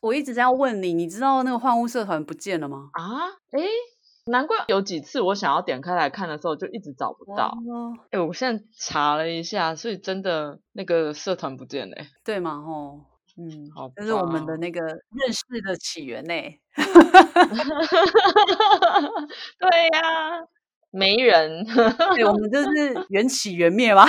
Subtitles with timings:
[0.00, 2.90] 我一直在要问你，你知道那个换物社团不见了吗？
[2.92, 3.60] 啊，哎，
[4.26, 7.52] 难怪有几次我想要点开来看的时候，就一直找不到。
[8.10, 12.52] 哎，我现在查了一下，所以真的那个社团不见了，对吗？
[12.52, 13.00] 哦，
[13.36, 16.34] 嗯，好，这是我们的那个认识的起源呢。
[19.58, 20.40] 对呀、啊，
[20.90, 21.64] 没人，
[22.14, 24.06] 对，我们就是 缘起缘灭嘛。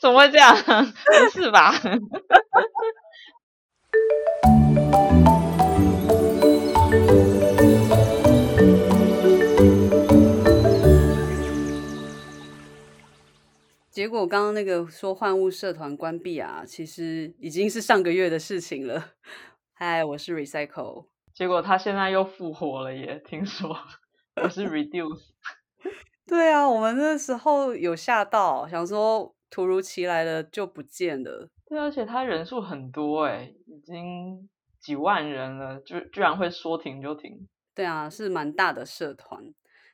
[0.00, 0.54] 怎么会这样？
[0.66, 1.72] 没事吧？
[13.90, 19.10] 结果刚刚那个说换物社团关闭啊，其实已经是上个月的事情了。
[19.74, 21.06] 嗨，我是 Recycle。
[21.32, 23.76] 结果他现在又复活了耶，听说
[24.42, 25.28] 我是 Reduce。
[26.26, 31.48] 对啊，我们那时候有吓到，想说突如其来的就不见了。
[31.72, 34.46] 对，而且他人数很多诶，已经
[34.78, 37.48] 几万人了，就居然会说停就停。
[37.74, 39.42] 对啊，是蛮大的社团。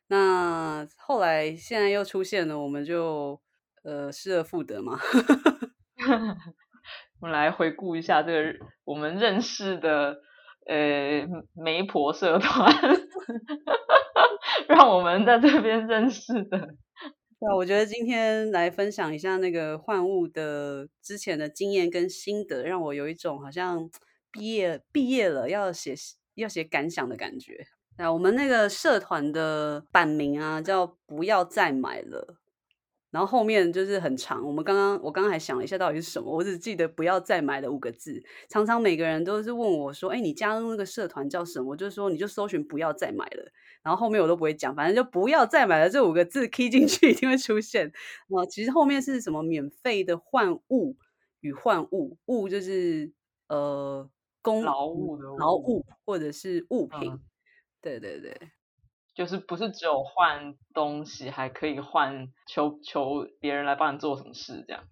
[0.08, 3.40] 那后来现在又出现了，我们就
[3.84, 4.98] 呃失而复得嘛。
[7.20, 10.20] 我们来回顾一下这个我们认识的
[10.66, 12.74] 呃媒婆社团。
[14.66, 16.74] 让我们在这边认识的，
[17.40, 23.88] 对，我觉得今天来分享一下那个换物的之前的经验跟心得，让我有一种好像
[24.32, 25.94] 毕业毕业了要写
[26.34, 27.64] 要写感想的感觉。
[27.96, 32.36] 那我们那个社团的版名啊，叫“不要再买了”。
[33.10, 38.22] 然后后面就是很长，我们刚刚我刚刚还想了一下到底是什么，我只记得不要再买了五个字。
[38.50, 43.50] 常常每个人都是问我说：“哎，你加入那个社团叫什么？”我就说你就搜寻“不要再买了”，
[43.82, 47.88] 然后后面我都不会讲，反正就“不要再买了”这五个字 key 进去一定会出现。
[47.88, 50.96] 啊，其实后面是什么免费的换物
[51.40, 53.10] 与换物，物就是
[53.48, 54.10] 呃
[54.42, 57.20] 公劳务的劳务或者是物品，嗯、
[57.80, 58.36] 对对对。
[59.18, 64.84] 就是不是只有换东西，还可以换求求别人来帮你做什么事这样？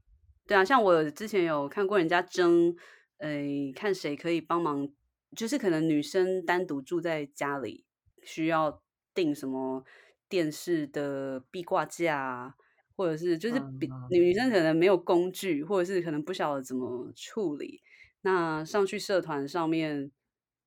[0.49, 2.75] 对啊，像我之前有看过人家争，
[3.19, 3.31] 呃，
[3.77, 4.89] 看谁可以帮忙，
[5.37, 7.87] 就是可能女生单独住在家里，
[8.25, 8.83] 需要
[9.15, 9.85] 订什么
[10.29, 12.57] 电视的壁挂架，
[12.97, 17.81] 或者是就是比女生可能没有工具，或者是可能不晓得怎么处理，
[18.23, 20.11] 那上去社团上面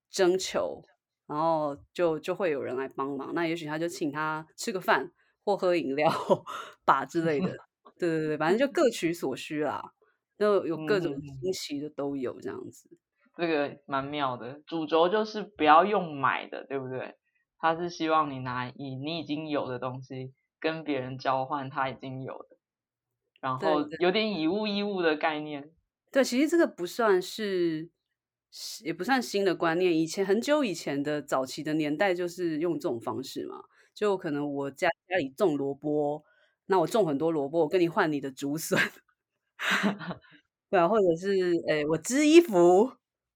[0.09, 0.81] 征求。
[1.29, 5.11] 然后就就会有人来帮忙，那也许他就请他吃个饭
[5.45, 6.11] 或喝饮料
[6.83, 7.55] 吧之类的，
[7.99, 9.93] 对对对，反正就各取所需啦，
[10.39, 12.89] 就有各种新奇的都有这样子，
[13.37, 14.59] 这个蛮妙的。
[14.65, 17.15] 主轴就是不要用买的，对不对？
[17.59, 22.57] 他是希望你拿以你已经有的东西跟别人交换他已经有的，
[23.39, 25.61] 然后有点以物易物的概念。
[26.11, 27.91] 对，对，其实这个不算是。
[28.83, 36.23] 也不算新的观念，以前很久以前的早期的年代就是用这种方式嘛，就可能我家家里种萝卜，
[36.67, 38.79] 那我种很多萝卜，我跟你换你的竹笋，
[40.69, 41.33] 对啊，或者是
[41.67, 42.91] 诶、欸，我织衣服，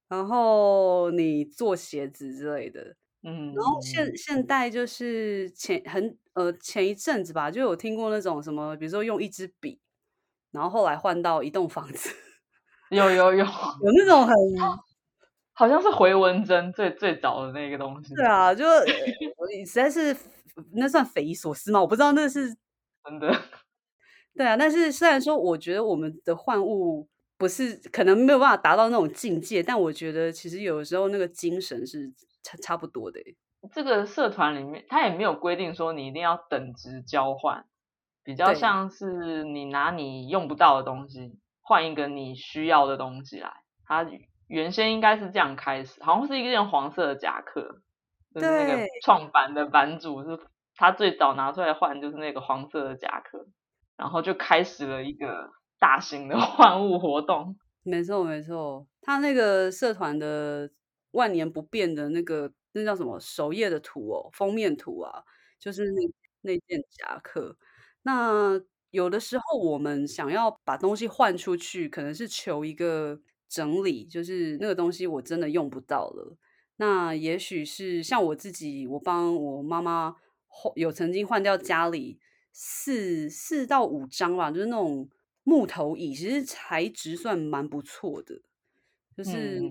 [0.08, 4.46] 然后你做鞋子之类的，嗯，然后现现。
[4.46, 9.80] 代就是前很呃前一阵子吧，就有听过那种什么，比如说用一支笔，
[10.52, 12.10] 然后后来换到一栋房子，
[12.90, 13.46] 有有有。
[13.84, 14.34] 有那种很。
[15.54, 18.14] 好像是回文针最最早的那个东西。
[18.16, 18.66] 对啊，就
[19.66, 20.16] 实在是
[20.74, 21.80] 那算匪夷所思吗？
[21.80, 22.50] 我不知道那是
[23.06, 23.32] 真的。
[24.36, 32.12] 对啊，但是虽然说我觉得我们的换物不是可能没有办法达到那种境界，但我觉得其实有的时候那个精神是
[32.42, 33.20] 差差不多的。
[33.72, 37.64] 这个社团里面，他也没有规定说你一定要等值交换，
[38.24, 43.52] 比较像是你拿你用不到的东西换一个你需要的东西来，
[43.86, 44.04] 他。
[44.54, 47.82] 原先应该是这样开始，好像是一件黄色的夹克，
[48.36, 50.40] 就是那个创版的版主是
[50.76, 53.48] 他最早拿出来换，就是那个黄色的夹克，
[53.98, 55.50] 然后就开始了一个
[55.80, 57.58] 大型的 换物活动。
[57.82, 60.70] 没错没错，他那个社团的
[61.14, 65.24] 万年不变的那个那叫什么首页的图哦，封面图啊，
[65.60, 66.02] 就是那
[66.42, 67.58] 那件夹克。
[68.04, 68.62] 那
[68.92, 73.20] 有的时候我们想要把东西换出去，可能是求一个。
[73.54, 76.36] 整理就是那个东西，我真的用不到了。
[76.78, 80.16] 那也许是像我自己，我帮我妈妈
[80.76, 82.20] 有曾经换掉家里
[82.52, 85.08] 四四到五张吧，就是那种
[85.44, 88.42] 木头椅，其实材质算蛮不错的，
[89.16, 89.62] 就是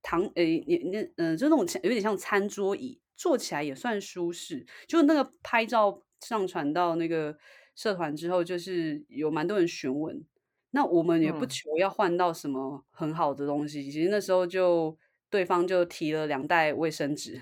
[0.00, 4.64] 躺诶，你你嗯，就那种有点像餐桌椅，坐起来也算舒适。
[4.86, 7.36] 就那个拍照上传到那个
[7.74, 10.24] 社团之后，就是有蛮多人询问。
[10.70, 14.96] 那我们也不求要换到什么很好的东西，嗯、其实那时候就
[15.30, 17.34] 对方就提了两袋卫生纸，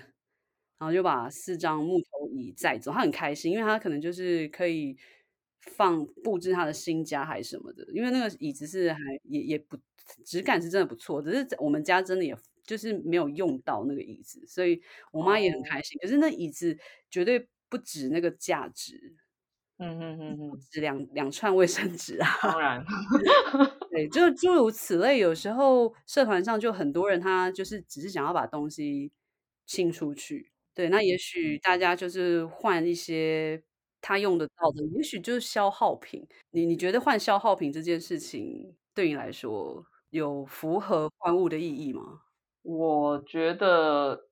[0.77, 4.97] 然后就把四张木头椅载走，他很开心，因为他可能就是可以
[5.61, 9.77] 放布置他的新家还是什么的，因为那个椅子是还也也不
[10.23, 12.33] 质感是真的不错，只是我们家真的也
[12.63, 14.81] 就是没有用到那个椅子，所以
[15.11, 15.97] 我妈也很开心。
[15.97, 16.77] 哦、可是那椅子
[17.09, 19.15] 绝对不止那个价值。
[19.79, 22.83] 嗯嗯嗯嗯，只两两串卫生纸啊，当然，
[23.91, 25.19] 对，就诸如此类。
[25.19, 29.11] 有时候社团上就很多人，他就是只是想要把东西
[29.67, 30.51] 清出去。
[30.73, 33.61] 对，那也许大家就是换一些
[34.01, 36.27] 他用得到的，也许就是消耗品。
[36.51, 42.21] 你你觉得换消耗品这件事情对你来说有符合换物的意义吗？
[42.65, 44.27] 我觉得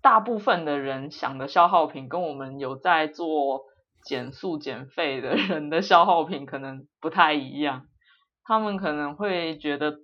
[0.00, 3.64] 大部分的人想的消耗品跟我们有在做。
[4.04, 7.88] 减速减废的人的消耗品可能不太一样，
[8.44, 10.00] 他们可能会觉得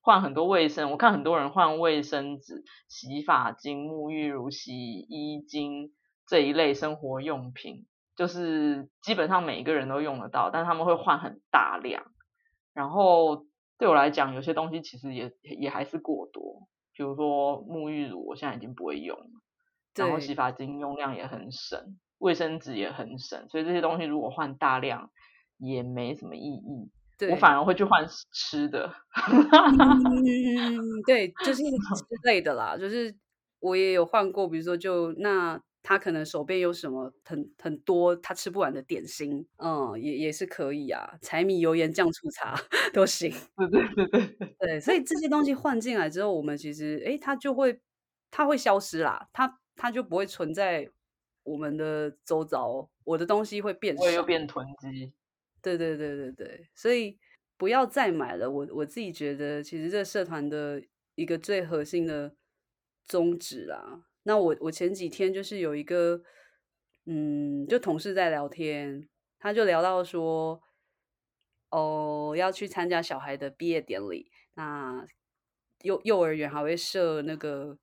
[0.00, 5.92] 换很多卫生，我看很多人换卫生纸、洗发精、沐浴乳、洗衣精
[6.26, 12.04] 这一类生活用品，就是基本上每一个人都用得到，但他们会换很大量。
[12.72, 13.46] 然后
[13.78, 19.30] 对我来讲，有些东西其实也也还是过多，比如说沐浴乳，我现在已经不会用了，
[19.96, 21.98] 然后洗发精用量也很省。
[22.24, 25.10] 卫生纸也很省，所以这些东西如果换大量
[25.58, 26.90] 也没什么意义。
[27.18, 28.90] 对我反而会去换吃的。
[29.30, 32.78] 嗯，对，就是之类的啦。
[32.78, 33.14] 就是
[33.60, 41.18] 我也有换过，比如说就那他可能手边有什么很很多他吃不完的点心，嗯，也也是可以啊。
[41.20, 42.54] 柴米油盐酱醋茶
[42.94, 43.30] 都行。
[43.54, 47.78] 对对对对对，所以这些东西换进来之后，我们其实哎，它就会
[48.30, 50.88] 它会消失啦，它它就不会存在。
[51.44, 55.12] 我们的周遭，我的东西会变少，会又变囤积。
[55.62, 57.18] 对对对对对，所以
[57.56, 58.50] 不要再买了。
[58.50, 60.82] 我我自己觉得，其实这社团的
[61.14, 62.34] 一个最核心的
[63.04, 64.04] 宗旨啦。
[64.24, 66.22] 那我我前几天就是有一个，
[67.06, 69.08] 嗯，就同事在聊天，
[69.38, 70.60] 他就聊到说，
[71.70, 75.06] 哦，要去参加小孩的毕业典礼，那
[75.82, 77.78] 幼幼儿园还会设那个。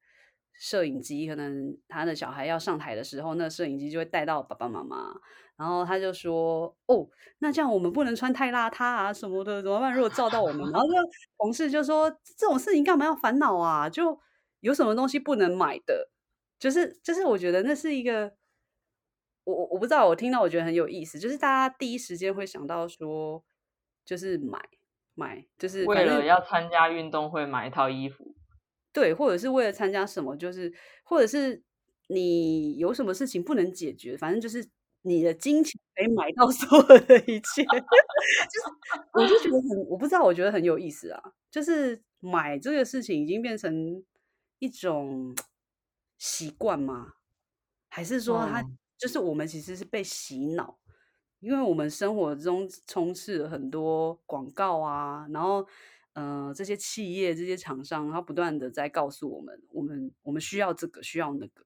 [0.61, 5.11] 摄影机可能他的小孩要上台的时候，那摄影机就会带到爸爸妈妈。
[5.57, 7.07] 然后他就说：“哦，
[7.39, 9.91] 那这样我们不能穿太邋遢啊什么的，怎么办？
[9.91, 10.93] 如果照到我们。”然后就
[11.39, 13.89] 同事就说：“这种事情干嘛要烦恼啊？
[13.89, 14.19] 就
[14.59, 16.09] 有什么东西不能买的？
[16.59, 18.31] 就是就是，我觉得那是一个，
[19.45, 23.43] 我我不知道，我听到我觉得很有意思，就是大家第一时间会想到说，
[24.05, 24.59] 就是买
[25.15, 28.35] 买，就是为了要参加运动会买一套衣服。”
[28.93, 30.71] 对，或者是为了参加什么，就是
[31.03, 31.61] 或者是
[32.07, 34.67] 你有什么事情不能解决，反正就是
[35.03, 38.69] 你的金钱可以买到 所有的一切，就是
[39.13, 41.21] 我就觉得很，我不知道，我觉得很有意思啊，
[41.51, 44.03] 就是买这个事情已经变成
[44.59, 45.35] 一种
[46.17, 47.13] 习惯吗？
[47.89, 48.63] 还是说它
[48.97, 50.79] 就是我们其实是被洗脑，
[51.39, 55.65] 因为我们生活中充斥了很多广告啊，然后。
[56.13, 61.63] 嗯、呃，这些企业、这些厂商，他不断的在告诉我们，我们我们需要这个，需要那个。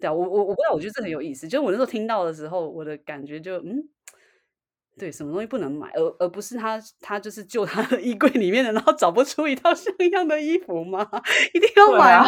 [0.00, 1.46] 对啊，我我我不知道，我觉得这很有意思。
[1.48, 3.88] 就是我那时候听到的时候，我的感觉就嗯，
[4.98, 11.08] 对，什么东西不能买，而而不是他他就是就他的衣柜里面的，然后找不出一套像样的衣服吗？
[11.54, 12.24] 一定要买啊，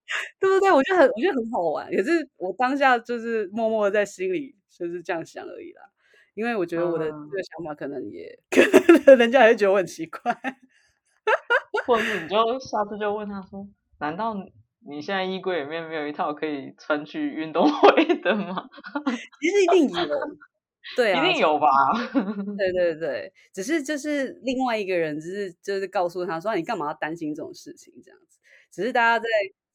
[0.40, 0.70] 对不对？
[0.72, 5.82] 我觉得很我觉得很好玩，可是我当下就是默默的在心里就是这样想而已啦。
[6.34, 8.60] 因为我觉得我的这个想法可能也， 可
[9.06, 10.20] 能人家还是觉得我很奇怪。
[11.86, 13.66] 或者你就下次就问他说
[14.00, 14.34] ：“难道
[14.80, 18.68] 你现在衣柜里面没有一套可以穿去运动会的吗？”
[19.40, 20.08] 其实一定有，
[20.96, 21.68] 对啊，一定有吧？
[22.56, 28.38] 对对对，只是就是另外一个人，只是就是告诉他说：“你干嘛要担心这种事情？”这样子，
[28.70, 29.26] 只是大家在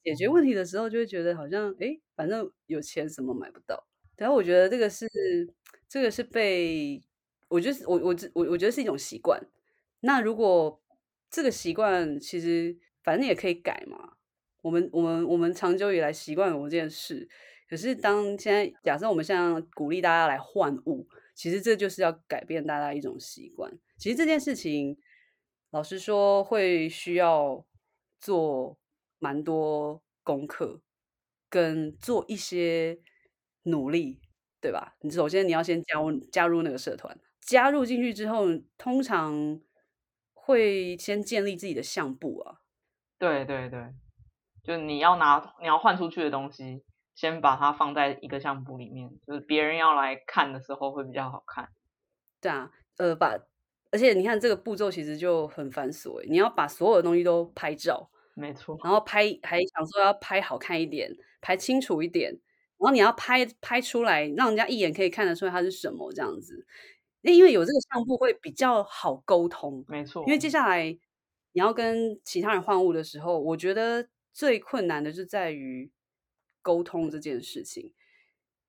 [0.02, 3.86] 解决问题的时候，就会觉得好像哎，反正有钱什么买不到。
[4.16, 5.06] 然后我觉得这个是
[5.88, 7.02] 这个是被，
[7.48, 9.40] 我觉得我我我我觉得是一种习惯。
[10.00, 10.81] 那如果
[11.32, 14.12] 这个习惯其实反正也可以改嘛。
[14.60, 17.28] 我们我们我们长久以来习惯了这件事，
[17.68, 23.76] 可是当现在假设我们现在鼓励大家来换物，其实这就是要改变大家一种习惯。
[23.98, 24.96] 其实这件事情，
[25.70, 27.66] 老实说会需要
[28.20, 28.78] 做
[29.18, 30.82] 蛮多功课，
[31.48, 33.00] 跟做一些
[33.64, 34.20] 努力，
[34.60, 34.94] 对吧？
[35.00, 38.46] 你首先你要先加入加入那个社团，加入进去之后，
[38.76, 39.60] 通常。
[40.52, 42.60] 会先建立自己的相簿啊，
[43.18, 43.92] 对对对，
[44.62, 51.68] 就你要拿你要换出去的东西，先把它放在一个相簿里面，就是别人要来看的时候会比较好看。
[52.40, 53.36] 对啊，呃，把
[53.90, 66.66] 而且你看这个步骤其实就很繁琐，你要把所有的东西都拍照，没错，然后拍还想说要拍好看一点，拍清楚一点，然后你要拍拍出来，让人家一眼可以看得出来它是什么这样子。
[67.22, 70.84] 那因为有这个相簿会比较好沟通，没错，因为接下来
[71.52, 75.90] 你要跟其他人换物的时候，我觉得最困难的就在于
[76.60, 77.92] 沟通这件事情。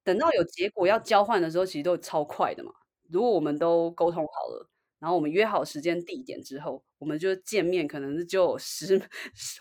[0.04, 2.72] 等到有结果要交换的时候，其实都超快的嘛。
[3.10, 4.70] 如果我们都沟通好了。
[5.00, 9.02] 然后我们约好时间地点之后，我们就见面，可能就十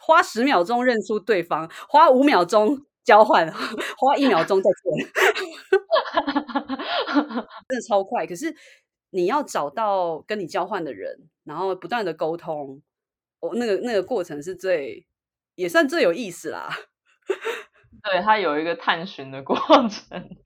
[0.01, 3.51] 花十秒钟认出对方，花五秒钟交换，
[3.99, 5.03] 花一秒钟再见，
[7.69, 8.25] 真的超快。
[8.25, 8.55] 可是
[9.13, 12.83] 你要找到跟你交换的人，然后不断的沟通，
[13.41, 15.07] 哦，那个那个过程是最
[15.55, 16.69] 也算最有意思啦。
[18.03, 19.55] 对，他有一个探寻的过
[19.89, 20.37] 程。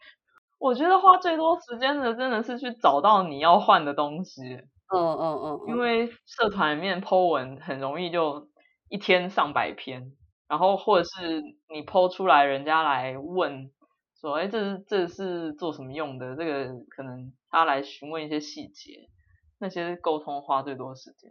[0.59, 4.43] 我觉得花最多时间的真的是去找到你要换的东西。
[4.89, 8.49] 嗯嗯嗯，因为社团里面 po 文很容易就
[8.89, 10.13] 一天上百篇，
[10.49, 13.71] 然后或者是你 po 出来，人家来问
[14.21, 16.35] 说，哎，这是这是做什么用的？
[16.37, 19.09] 这个可能他来询问一些细节，
[19.59, 21.31] 那些沟通花最多时间。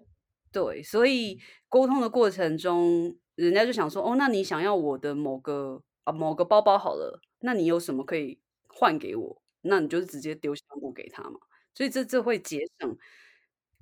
[0.51, 9.41] 对，所以沟通的过程中，人家就想说，哦，那你想要我的某个啊某个包包好了，那你有什么可以换给我？
[9.61, 11.39] 那你就是直接丢项目给他嘛。
[11.73, 12.97] 所以这这会节省。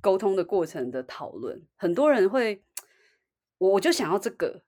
[0.01, 2.61] 沟通的过程的讨论，很多人会，
[3.57, 4.61] 我我就想要这个，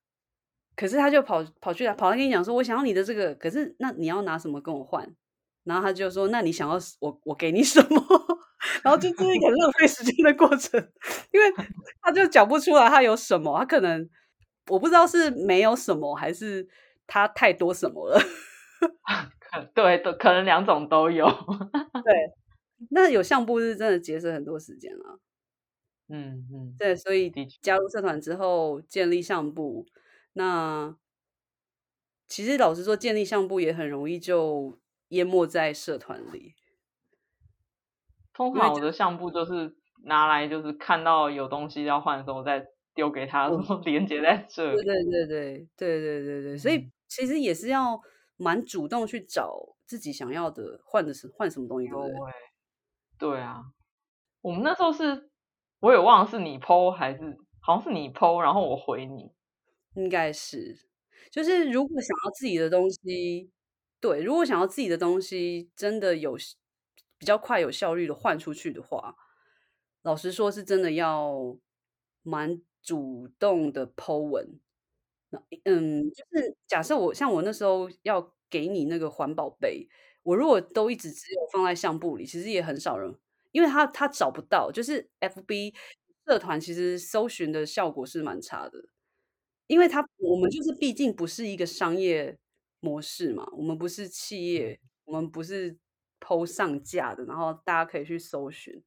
[0.76, 5.16] 可是他就跑跑去跑来跟你讲说，我想要你的这个，可是那你要拿什么跟我换？
[5.64, 8.02] 然后他就说，那你想要我我给你什么？
[8.84, 10.80] 然后就这是一个浪费时间的过程，
[11.32, 11.46] 因为
[12.02, 14.08] 他就讲不出来他有什么，他可能
[14.70, 16.68] 我不知道是没有什么，还是
[17.08, 18.20] 他太多什么了。
[19.74, 21.26] 对，都可能两种都有。
[22.04, 22.14] 对。
[22.92, 25.16] 那有相簿是真的节省很多时间啊，
[26.10, 29.86] 嗯嗯，对，所以加入社团之后建立相簿，
[30.38, 30.98] 那
[32.28, 34.78] 其实老实说，建立相簿也很容易就
[35.10, 36.56] 淹没在社团里。
[38.34, 44.76] 通常我的相簿就是拿来就是看到有东西要换的时候再丢给他，然后连接在这里。
[44.76, 48.02] 对对对对对对对对，所以其实也是要
[48.36, 52.16] 蛮主动去找自己想要的换的是换什么东西，对不对？
[53.18, 53.64] 对啊，
[54.42, 55.30] 我们那时候是，
[55.80, 59.32] 我也忘了是你 po 还是好像是你 po，然后我回你，
[59.96, 60.78] 应该是，
[61.32, 63.52] 就是如果想要自己的东西，
[64.00, 66.38] 对，如果想要自己的东西真的有
[67.18, 69.16] 比较快有效率的换出去的话，
[70.04, 71.58] 老实说是真的要
[72.24, 74.60] 蛮主动的 po 文，
[75.66, 79.88] 嗯，就是假设我像我那时候要给你那个环保杯。
[80.24, 83.14] 我如果都一直只有放在相簿里，其实也很少人，
[83.52, 85.74] 因为他他找不到，就是 FB
[86.28, 88.88] 社团其实搜寻的效果是蛮差的，
[89.68, 92.38] 因为它我们就是毕竟不是一个商业
[92.80, 95.78] 模式嘛，我们不是企业，我们不是
[96.20, 98.84] PO 上架的，然后大家可以去搜寻，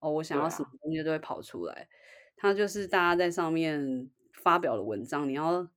[0.00, 0.68] 哦，我想要什么。
[0.82, 1.88] 东西都会跑出来，
[2.36, 5.68] 它就是大家在上面发表的文章，你要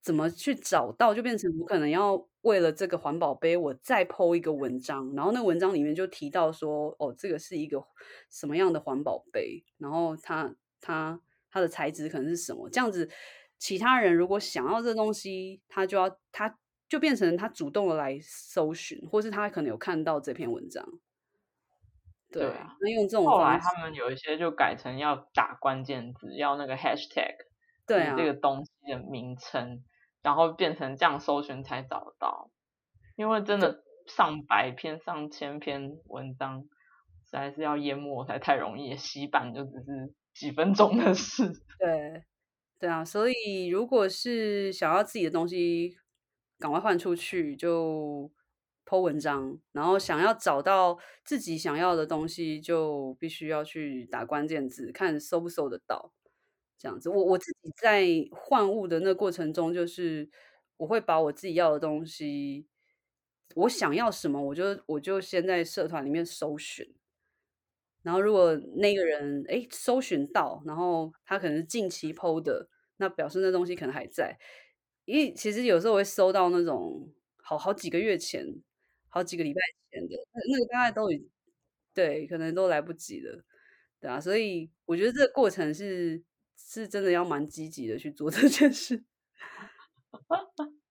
[0.00, 2.28] 怎么去找到，就变成我可能要。
[2.42, 7.80] 为了这个环保杯，我再 po 一个文章，然后那文章里面就提到说，哦，这个是一个
[8.32, 13.08] 什么样的环保杯，然后它它它的材质可能是什么，这样子，
[13.62, 20.84] 其他人如果想要这东西，他就要他就变成他主动的来搜寻，或是他可能有看到这篇文章。
[22.28, 27.36] 对，对啊，那用这种后来他们有一些就改成要打关键字，要那个 hashtag，
[27.86, 29.84] 对啊，这个东西的名称。
[30.22, 32.50] 然后变成这样搜寻才找到，
[33.16, 36.62] 因为真的上百篇、上千篇文章，
[37.24, 41.52] 实在是要淹没才太容易，洗版就只是几分钟的事。
[41.78, 42.24] 对，
[42.82, 45.96] 对啊，所以如果是想要自己的东西
[46.58, 48.28] 赶快换出去，就
[48.84, 56.12] po 文章；然后想要找到自己想要的东西，就必须要去打关键字，看搜不搜得到。
[56.76, 60.28] 这样子，我我自己在换物的那过程中，就是
[60.78, 62.66] 我会把我自己要的东西，
[63.54, 66.92] 我想要什么，我就我就先在社团里面搜寻，
[68.02, 72.68] 然后如果那个人哎搜寻到，然后他可能是近期 PO 的，
[72.98, 74.38] 那表示那东西可能还在，
[75.04, 78.44] 因为其实有时候我会收到那种好好几个月前、
[79.08, 80.16] 好几个礼拜前的，
[80.50, 81.28] 那个大概都已
[81.94, 83.44] 对，可能都来不及了，
[84.00, 86.22] 对啊，所以我觉得这个过程是。
[86.64, 89.04] 是真的要蛮积极的去做这件事，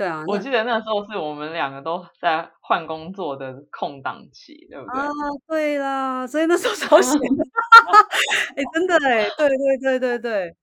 [0.00, 4.98] 对啊，我记得那时候是我们两个都在换工作的空档期，对不对？
[4.98, 5.08] 啊，
[5.46, 7.44] 对啦，所以那时候超闲的，
[8.56, 10.56] 哎，真的哎，对对对对对，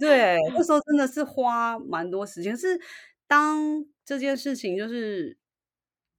[0.00, 2.56] 对，那时候真的是花蛮多时间。
[2.56, 2.80] 是
[3.26, 5.36] 当这件事情就是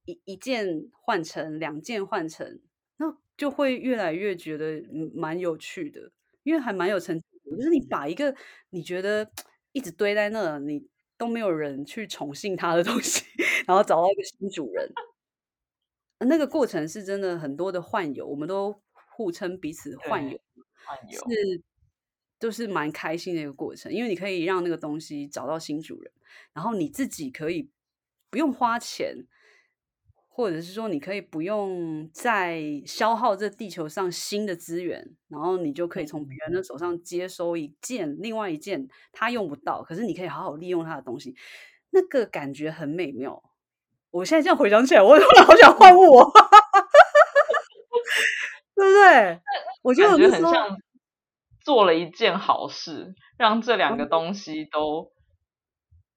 [0.04, 2.60] 一一件换成两件换成，
[2.98, 4.80] 那就会越来越觉得
[5.12, 6.12] 蛮有趣的，
[6.44, 7.58] 因为还蛮有成就感。
[7.58, 8.32] 就是你把一个
[8.70, 9.28] 你觉得
[9.72, 13.24] 一直堆在那，你都没有人去宠幸他的东西，
[13.66, 14.92] 然后找到一个新主人。
[16.20, 18.80] 那个过程是真的很多的换友，我们都
[19.10, 20.38] 互称彼此换友，
[21.10, 21.62] 是
[22.38, 26.12] 都、就是蛮开心的一个过程，因为你可以让那个东西找到新主人，
[26.52, 27.70] 然后你自己可以
[28.30, 29.26] 不用花钱，
[30.36, 41.36] 或者是说你可以不用再消耗这地球上新的资源，然后你就可以从别人的手上接收一件，另外一件他用不到，可是你可以好好利用他的东西，
[41.90, 43.40] 那个感觉很美妙。
[44.10, 46.28] 我现在这样回想起来，我突然 好想换物哦，
[48.74, 49.40] 对不对？
[49.82, 50.76] 我觉得很像
[51.60, 55.12] 做了一件好事，让这两个东西都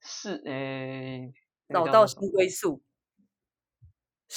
[0.01, 1.31] 是诶
[1.69, 2.81] 找到新归宿，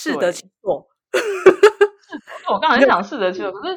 [0.02, 0.88] 适得其所。
[2.48, 3.76] 我刚才想适得其所，可是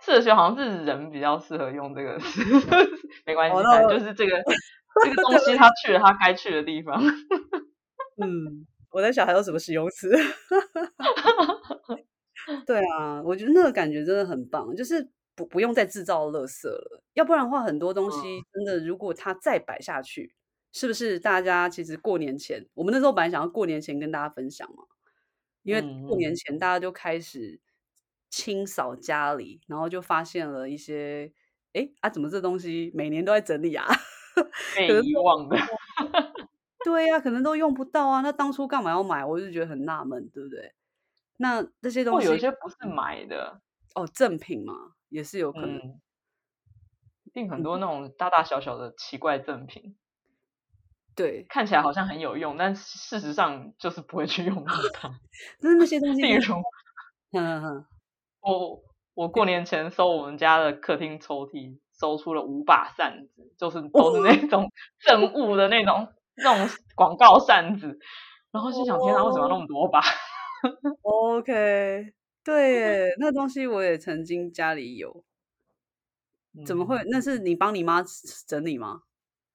[0.00, 2.18] 适得其所好像是人比较适合用这个，
[3.24, 4.36] 没关系，反正就是这个
[5.04, 7.00] 这个东西，它去了它该去的地方。
[8.22, 8.66] 嗯。
[8.92, 10.10] 我在想还有什么形容词？
[12.66, 17.00] 对啊，我觉得那个感觉真的很棒，就是不不用再制造垃圾了。
[17.14, 18.18] 要不然的话，很多东西
[18.52, 20.34] 真的，如果它再摆下去，
[20.72, 24.82] 是不是大家其实过年前，我们那时候本来想要过年前跟大家分享嘛，
[25.62, 27.60] 因为过年前大家就开始
[28.28, 31.32] 清扫家里，然后就发现了一些，
[31.72, 33.86] 哎啊，怎么这东西每年都在整理啊？
[34.76, 35.56] 被遗忘的。
[36.84, 38.22] 对呀、啊，可能都用不到啊。
[38.22, 39.22] 那当初干嘛要买？
[39.24, 40.72] 我就觉得很纳闷，对不对？
[41.36, 43.60] 那这些东西，有些不是买的
[43.94, 45.76] 哦，赠品嘛，也是有可能。
[45.76, 46.00] 嗯、
[47.24, 49.94] 一定很多那种大大小小的奇怪赠品，
[51.16, 55.08] 对，看起来好像很有用，但事实上就是不会去用到它。
[55.60, 56.54] 那那些东西，例如，
[57.32, 57.84] 嗯嗯，
[58.40, 58.82] 我
[59.14, 64.70] 我过年前收我们家的客厅抽屉，收出了五把扇子，就是都是那种
[65.00, 66.08] 政务的那种。
[66.42, 67.98] 那种广告扇子，
[68.50, 70.00] 然后心想：天哪，为什么要那么多把
[71.02, 72.72] ？OK，对
[73.10, 75.22] 耶，那东西我也曾经家里有，
[76.64, 76.96] 怎么会？
[76.96, 78.02] 嗯、那是你帮你妈
[78.46, 79.02] 整理吗？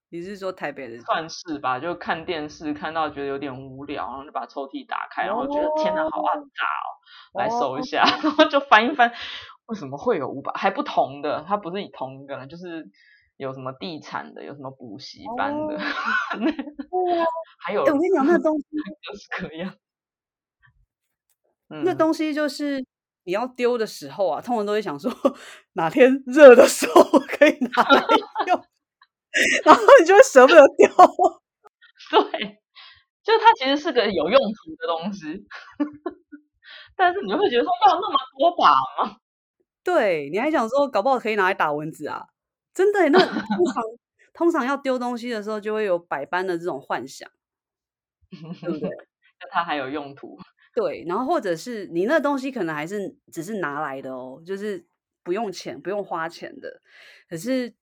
[0.09, 0.99] 你是说台北的？
[1.03, 9.11] 算是吧，就看电视看到觉得有点无聊，然后就把抽屉打开，然后觉得天哪，好暗大哦，来搜一下，然后 就翻一翻，
[9.65, 10.51] 为什么会有五百？
[10.55, 12.89] 还不同的，它不是你同一个，就是。
[13.37, 17.25] 有什么地产的，有什么补习班的，哦、
[17.59, 17.91] 还有、欸。
[17.91, 18.65] 我跟你讲，那东西
[19.05, 19.75] 各式各样。
[21.83, 22.81] 那东西就是
[23.25, 25.11] 你要丢的时候啊，通常都会想说
[25.75, 28.05] 哪天热的时候 可以拿来
[28.47, 28.65] 用，
[29.65, 30.87] 然后你就会舍不得丢。
[32.31, 32.59] 对，
[33.23, 35.45] 就它其实是个有用途的东西，
[36.95, 38.71] 但是你会觉得说要那么多把
[39.03, 39.17] 吗？
[39.83, 42.27] 对，你还想说搞不好可以拿来打蚊子啊？
[42.73, 43.19] 真的，那
[43.57, 43.83] 通常
[44.33, 47.29] 通常要丢东西的时候，就会有百般的这种幻想，
[48.31, 48.89] 对不对？
[49.41, 50.37] 那它还有用途。
[50.73, 54.85] 对，然后或者是你那东西可能还是只是拿来的哦，就是
[55.23, 56.81] 不用钱、不用花钱的。
[57.29, 57.73] 可是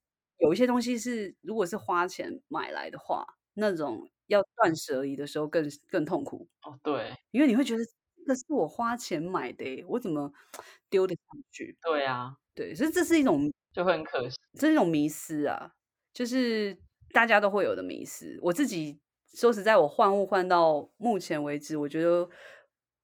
[0.43, 3.25] 有一些东西是，如果是花钱买来的话，
[3.55, 6.77] 那种要断舍离的时候更更痛苦哦。
[6.83, 7.83] 对，因为你会觉得
[8.27, 10.31] 这是我花钱买的，我怎么
[10.89, 11.77] 丢得上去？
[11.81, 13.51] 对啊，对，所以这是一种。
[13.73, 15.71] 就会很可惜，这是一种迷失啊，
[16.13, 16.77] 就是
[17.11, 18.37] 大家都会有的迷失。
[18.43, 18.99] 我自己
[19.33, 22.29] 说实在，我换物换到目前为止，我觉得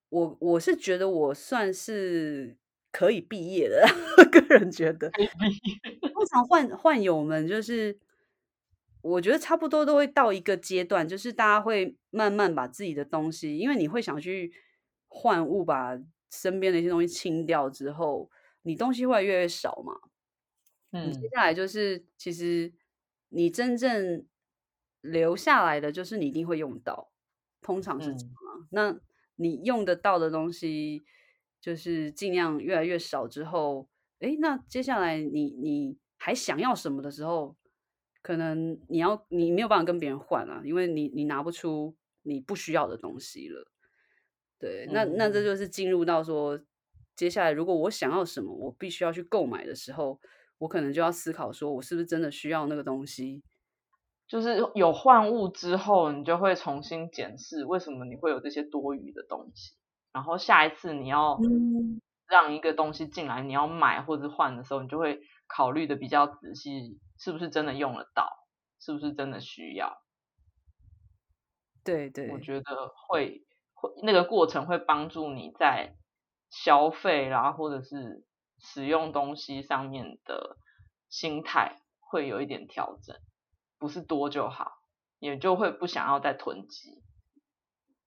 [0.09, 2.55] 我我是觉得我算是
[2.91, 3.83] 可以毕业的，
[4.31, 5.09] 个人觉得。
[6.29, 7.97] 通常换换友们就是，
[9.01, 14.53] 我觉得差不多都会到一个阶段，就是大家会慢慢把自己的东西，因为你会想去
[15.07, 15.99] 换物，把
[16.31, 18.29] 身边的一些东西清掉之后，
[18.61, 19.93] 你东西会越来越少嘛。
[20.91, 22.73] 嗯，接下来就是，其实
[23.29, 24.25] 你真正
[25.01, 27.11] 留下来的就是你一定会用到，
[27.61, 28.33] 通常是这样。
[28.61, 28.99] 嗯、那
[29.35, 31.01] 你用得到的东西，
[31.61, 33.87] 就是尽量越来越少之后，
[34.19, 37.55] 诶，那接下来你你还想要什么的时候，
[38.21, 43.71] 可能你要你没有办法跟别人换啊，因为你你拿不出你不需要的东西了。
[44.59, 46.59] 对，那那这就是进入到说，
[47.15, 50.19] 接下来如果我想要什么，我必须要去购买的时候。
[50.59, 53.41] 我可能就要思考，说我是不是真的需要那个东西？
[54.27, 59.71] 就是有换物之后，你就会重新检视为什么你会有这些多余的东西，
[60.11, 61.39] 然后下一次你要
[62.27, 68.29] 让一个东西进来，你要买或者换的时候，你就会考虑的比较仔细，是不是真的用得到，
[68.79, 69.97] 是不是真的需要？
[71.83, 75.95] 对对，我觉得会会那个过程会帮助你在
[76.49, 78.25] 消费啦，或者是
[78.59, 80.57] 使用东西上面的
[81.09, 83.17] 心态会有一点调整，
[83.77, 84.73] 不是多就好，
[85.19, 87.01] 也就会不想要再囤积。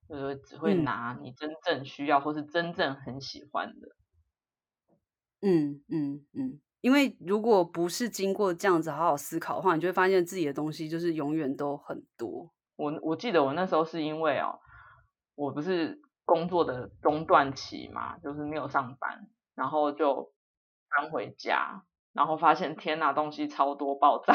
[0.08, 3.88] 就是只会拿你真正需要或是真正很喜欢的。
[5.40, 12.52] 嗯嗯嗯，因为如果不是经过这样子好好思考的话，你就会发现自己的东西就是永远都很多。
[12.76, 14.58] 我我记得我那时候是因为哦，
[15.34, 20.30] 我不是工作的中断期嘛，就是没有上班，然后就
[20.90, 24.34] 搬回家，然后发现天哪，东西超多爆炸，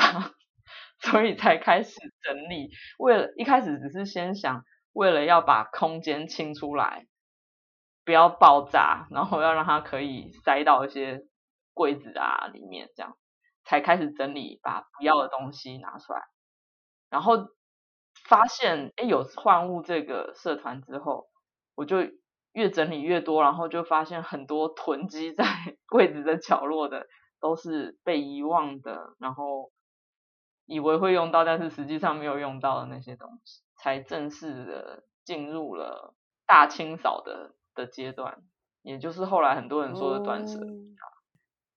[1.00, 2.72] 所以才开始整理。
[2.98, 4.64] 为了一开始只是先想。
[4.94, 7.06] 为了要把空间清出来，
[8.04, 11.22] 不要爆炸，然后要让它可以塞到一些
[11.78, 13.16] 柜子啊里面，这样
[13.64, 16.24] 才开始整理，把不要的东西拿出来。
[17.12, 17.48] 然后
[18.28, 21.28] 发现，哎，有换物这个社团之后，
[21.76, 22.00] 我就
[22.52, 25.46] 越整理越多，然后就发现很多囤积在
[25.88, 27.08] 柜子的角落的
[27.40, 29.72] 都是被遗忘的，然后
[30.66, 33.62] 以为会用到，但是实际上没有用到的那些东西。
[33.80, 36.16] 才正式的进入了
[36.48, 38.42] 大清扫的的阶段，
[38.82, 40.96] 也就是后来很多人说的断舍离。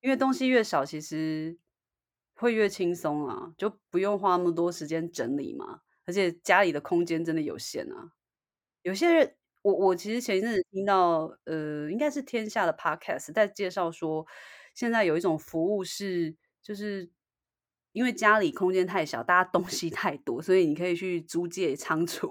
[0.00, 1.58] 因为东西越少，其实
[2.34, 5.80] 会越轻松啊，就不用花那么多时间整理嘛。
[6.06, 8.12] 而且家里的空间真的有限啊。
[8.82, 14.26] 有些人，我我其实前一阵子听到，呃，应该是天下的 podcast 在介绍说，
[14.74, 17.10] 现在有一种服务是，就是。
[17.92, 22.28] 因为家里空间太小，大家东西太多，所以你可以去租借仓储。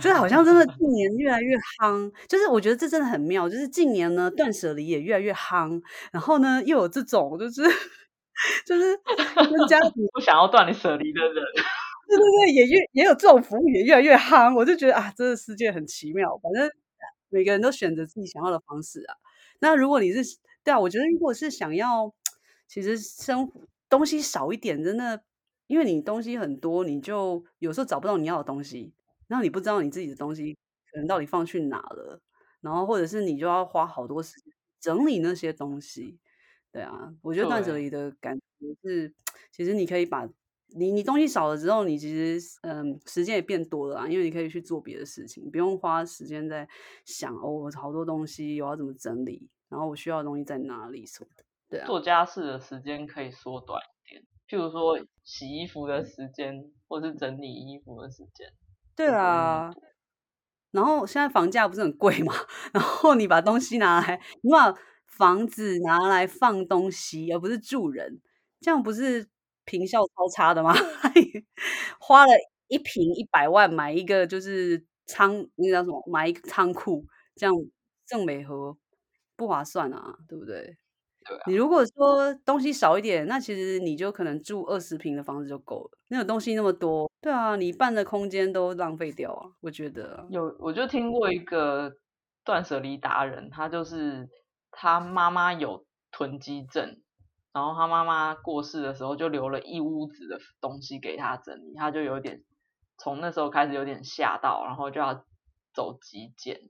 [0.00, 3.48] 这好像真的近年越来越夯，就是我觉得这真的很妙。
[3.48, 5.80] 就是近年呢，断舍离也越来越夯，
[6.12, 7.62] 然后呢，又有这种就是
[8.66, 8.98] 就是
[9.34, 11.34] 跟家 里不想要断舍离的人，
[12.08, 14.54] 对对对，也越也有这种服务也越来越夯。
[14.54, 16.38] 我就觉得啊，这个世界很奇妙。
[16.42, 16.70] 反正
[17.28, 19.14] 每个人都选择自己想要的方式啊。
[19.60, 20.22] 那如果你是
[20.64, 22.12] 对啊，我觉得如果是想要，
[22.66, 23.60] 其实生活。
[23.88, 25.22] 东西少一点，真的，
[25.68, 28.92] 因为你东西很多，你就有时候找不到你要的东西，
[29.28, 30.54] 然后你不知道你自己的东西
[30.92, 32.20] 可能到底放去哪了，
[32.60, 36.18] 然后或者是你就要花好多时间整理那些东西。
[36.72, 38.42] 对啊，我觉得断舍离的感觉
[38.82, 39.14] 是，
[39.50, 40.28] 其实你可以把
[40.76, 46.68] 你你东西少了之后，你其实嗯时间也变多了啊，因为你可以去做别的事情，不用花时间在
[47.06, 51.44] 想哦，我好多东西我要怎么整理，然后我需要的东西在哪里什么的。
[51.70, 58.52] 对啊，做家事的时间可以缩短一点，譬如说洗衣服的时间，或是整理衣服的时间。
[58.98, 59.70] 对啊，
[60.72, 62.34] 然后现在房价不是很贵嘛，
[62.72, 64.74] 然后你把东西拿来，你把
[65.06, 68.20] 房子拿来放东西，而不是住人，
[68.60, 69.28] 这样不是
[69.66, 70.74] 平效超差的吗？
[72.00, 72.32] 花了
[72.68, 76.02] 一平一百万买一个就是仓，那叫什么？
[76.10, 77.06] 买一个仓库，
[77.36, 77.54] 这样
[78.06, 78.76] 正美和
[79.36, 80.76] 不划算啊，对不对？
[81.34, 85.98] 啊、你如果说东西少一点，那其实你就可能住二十平的房子就够了。
[86.08, 89.50] 那种东西那么多，对啊，你一半的空间都浪费掉啊！
[89.60, 91.92] 我觉得有，我就听过一个
[92.44, 94.28] 断舍离达人，他就是
[94.70, 97.00] 他妈妈有囤积症，
[97.52, 102.44] 然后他妈妈过世的时候就留了一屋子的东西给他整理，他就有点
[102.98, 105.24] 从那时候开始有点吓到，然后就要
[105.74, 106.60] 走极简，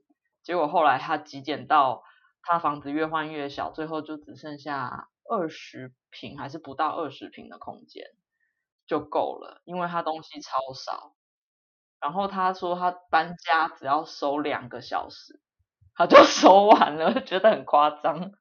[0.41, 2.01] 结果后来他极简到。
[2.47, 8.05] 他房子越换越小，最后就只剩下二十平还是不到二十平的空间
[8.87, 11.13] 就够了，因为他东西超少。
[11.99, 15.39] 然后他说他搬家只要收两个小时，
[15.95, 18.31] 他就 收完了，觉得很夸张。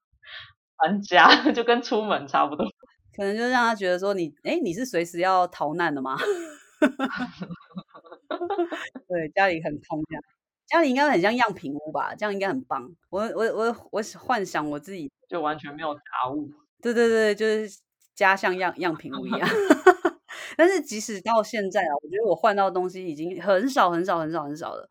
[0.79, 2.66] 搬家就跟出门差不多，
[3.16, 6.16] 可能就让他觉得说你，哎，你是随时要逃难的吗？
[9.09, 10.23] 对，家里很空这样。
[10.67, 12.95] 家里应该很像样品屋吧，这样应该很棒。
[13.11, 16.51] 我我我我幻想我自己就完全没有杂物。
[16.83, 17.81] 对对对，就是
[18.15, 19.49] 家像样样品屋一样。
[20.57, 24.89] 但是即使到现在啊，我觉得我换到的东西已经很少很少很少很少了。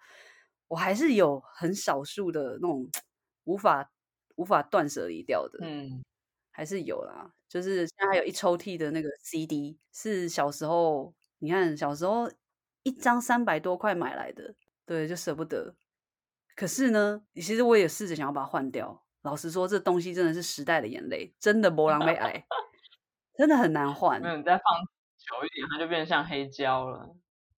[0.67, 2.87] 我还是有很少数的那种
[3.43, 3.91] 无法
[4.35, 6.03] 无法断舍离掉的，嗯，
[6.51, 7.31] 还是有啦。
[7.47, 12.29] 就是现在还有一抽屉的那个 CD，是小时候你看小时候
[12.83, 14.55] 一张三百多块买来的。
[14.85, 15.75] 对，就舍不得。
[16.55, 19.03] 可是呢，其实我也试着想要把它换掉。
[19.23, 22.45] 老实说，这东西真的是时代的眼泪，真的没人要爱，
[23.35, 24.21] 真的很难换。
[24.21, 24.63] 没有，你再放
[25.17, 27.09] 久一点，它就变成像黑胶了。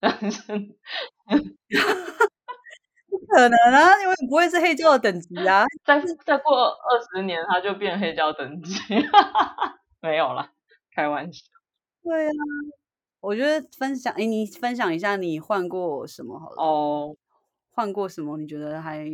[3.10, 5.64] 不可能啊，因为你不会是黑胶的等级啊。
[5.84, 8.74] 再 再过二十年，它就变黑胶等级。
[10.00, 10.50] 没有啦，
[10.94, 11.44] 开玩笑。
[12.02, 12.32] 对啊，
[13.28, 16.56] 我觉得分享，哎，你分享一下你换过什么好了？
[16.56, 17.14] 哦，
[17.72, 18.38] 换过什么？
[18.38, 19.06] 你觉得还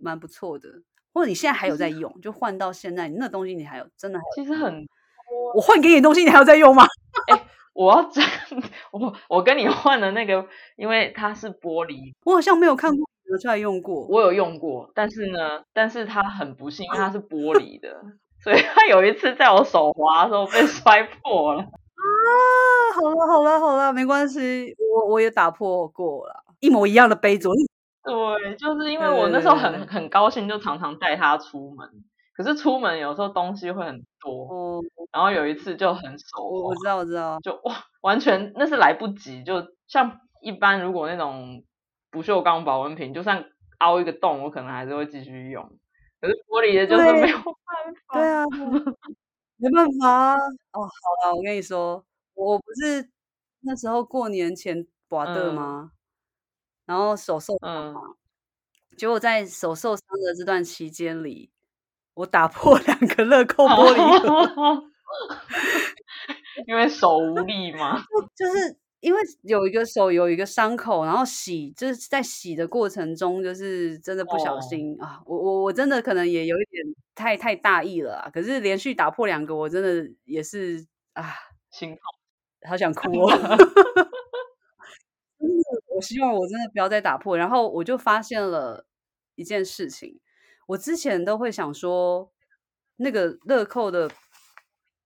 [0.00, 0.68] 蛮不错的，
[1.14, 2.12] 或者你现在还有在用？
[2.20, 4.44] 就换到现在，你那东西你还有真的还有？
[4.44, 4.88] 其实很多，
[5.54, 6.84] 我换给你的东西，你还有在用吗？
[7.30, 8.24] 哎，我要讲，
[8.90, 10.44] 我我跟你换的那个，
[10.76, 14.04] 因为它是玻璃，我好像没有看过你拿出来用过。
[14.08, 18.02] 我有用过，但是呢，但是它很不幸，因为它是玻璃的。
[18.42, 21.66] 所以它有一次在我手滑的时候被摔破了啊！
[22.94, 27.48] 好了好了好了，没关系，我我也打破过了，一模一样的杯子。
[28.04, 31.88] 对，就是因为我那时候很很高兴，就常常带它出门。
[32.34, 34.80] 可是出门有时候东西会很多，哦、
[35.12, 36.68] 然后有一次就很手滑。
[36.68, 39.42] 我知道我知道，就哇，完全那是来不及。
[39.42, 41.64] 就像一般如果那种
[42.12, 43.44] 不锈钢保温瓶，就算
[43.78, 45.64] 凹一个洞，我可能还是会继续用。
[46.20, 48.44] 可是玻璃的就是没有办法，对，对啊，
[49.58, 50.34] 没办法啊。
[50.72, 53.10] 哦，好了，我跟你说，我不是
[53.60, 55.92] 那时候过年前刮的吗？
[55.92, 55.96] 嗯、
[56.86, 58.00] 然后手受伤嘛，
[58.92, 61.50] 嗯、结果在手受伤的这段期间里，
[62.14, 64.84] 我打破两个乐 扣玻璃盒，
[66.68, 68.02] 因为手无力嘛，
[68.36, 68.78] 就是。
[69.00, 76.84] 因为有一个手有一个伤口，然后洗就是在洗的过程中，就是真的不小心、哦、啊，我我我真的可能也有一点
[77.14, 78.30] 太太大意了啊。
[78.30, 81.32] 可是连续打破两个，我真的也是啊，
[81.70, 81.98] 心痛，
[82.68, 83.30] 好想哭哦。
[85.94, 87.36] 我希望我真的不要再打破。
[87.36, 88.84] 然后我就发现了
[89.36, 90.18] 一件事情，
[90.66, 92.32] 我之前都会想说，
[92.96, 94.10] 那个乐扣的。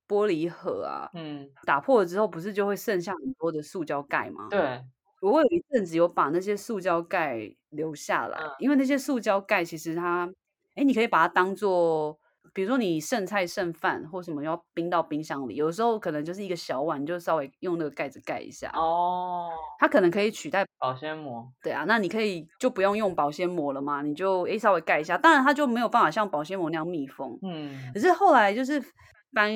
[0.08, 4.48] 玻璃盒啊，嗯，打破了之后，不是就会剩下很多的塑胶盖吗？
[4.50, 4.82] 对，
[5.20, 10.30] 我有一阵子有把那些塑胶盖留下来，嗯、因为那些塑胶盖其实它，
[10.74, 12.18] 哎，你可以把它当做，
[12.52, 18.70] 比如说你剩菜剩饭或什么要冰到冰箱里，有时候可能就是一个小碗，你就稍微用那个盖子盖一下。
[18.74, 21.50] 哦，它可能可以取代保鲜膜。
[21.62, 27.38] 对啊，那你可以就不用用保鲜膜了嘛，你就哎稍微盖一下，当然它就没有办法像保鲜膜那样密封。
[27.42, 28.82] 嗯，可是后来就是。
[29.32, 29.52] 搬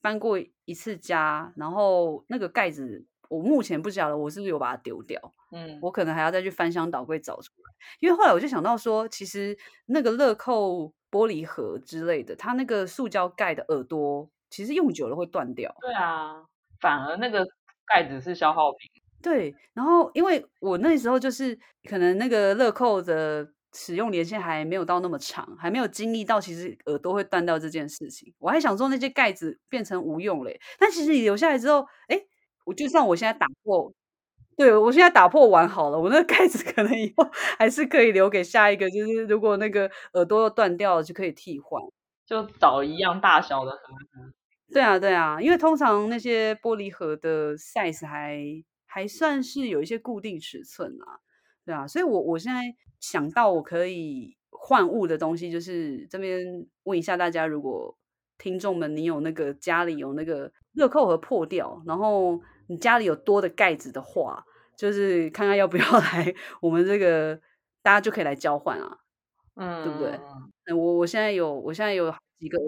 [0.00, 5.20] 搬过一次家，然后那个盖子，我目前不晓得我是不是有把它丢掉。
[5.52, 7.74] 嗯，我可能还要再去翻箱倒柜找出来。
[8.00, 15.74] 因为后来我就想到说，其实那个乐扣玻璃盒之类的，它那个塑胶盖的耳朵，其实用久了会断掉。
[15.80, 16.44] 对啊，
[16.80, 17.46] 反而那个
[17.86, 18.90] 盖子是消耗品。
[19.22, 23.52] 对，然后因为我那时候就是可能那个乐扣的。
[23.74, 28.32] 使用年限还没有到那么长，还没有经历到其实耳朵会断掉这件事情。
[28.38, 32.20] 我还想说那些盖子变成无用嘞，但其实你留下来之后，哎，
[32.64, 33.92] 我就算我现在打破，
[34.56, 37.28] 对，我现在打破完好了，我那个盖子可能以后
[37.58, 41.80] 还是可以留给下一个，就是如果那个耳朵又断掉了，就可以替换，
[42.26, 44.34] 就找一样大小的盒子。
[44.72, 48.38] 对啊，对啊，因为通常那些玻璃盒的 size 还
[48.84, 51.20] 还算是有一些固定尺寸啊，
[51.68, 52.62] 对啊，所以我我现在。
[53.00, 56.44] 想到我可以换物的东西，就是这边
[56.82, 57.96] 问一下大家，如果
[58.38, 64.44] 听众们你有那个家里有那个乐扣盒破掉，然后你家里有多的盖子的话，
[64.76, 67.40] 就是看看要不要 来我们这个，
[67.80, 68.98] 大家就可以来交换啊，
[69.54, 70.74] 嗯，对不对？
[70.74, 72.58] 我我现在有，我现在有好几个，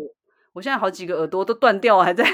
[0.52, 2.24] 我现在好几个耳朵都断掉，还在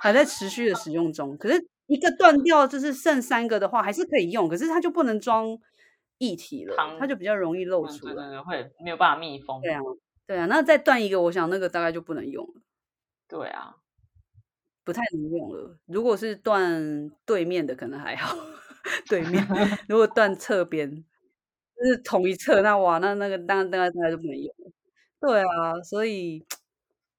[0.00, 1.38] 还在持续的使用中。
[1.38, 5.56] 可是一个断掉，就是剩三个的话，还是可以用，可是它就不能装。
[6.18, 9.60] 液体了，它就比较容易漏出来，对对对，会没有办法密封。
[9.60, 9.80] 对啊，
[10.26, 12.62] 对啊，那再断一个，我想那个大概就不能用了。
[13.28, 13.76] 对啊，
[14.84, 15.78] 不太能用了。
[15.86, 18.36] 如果是断对面的，可能还好。
[19.08, 19.42] 对面，
[19.88, 20.90] 如果断侧边，
[21.76, 24.72] 就是同一侧，那哇，那那个当然大概大概就不能用了。
[25.20, 26.44] 对啊，所以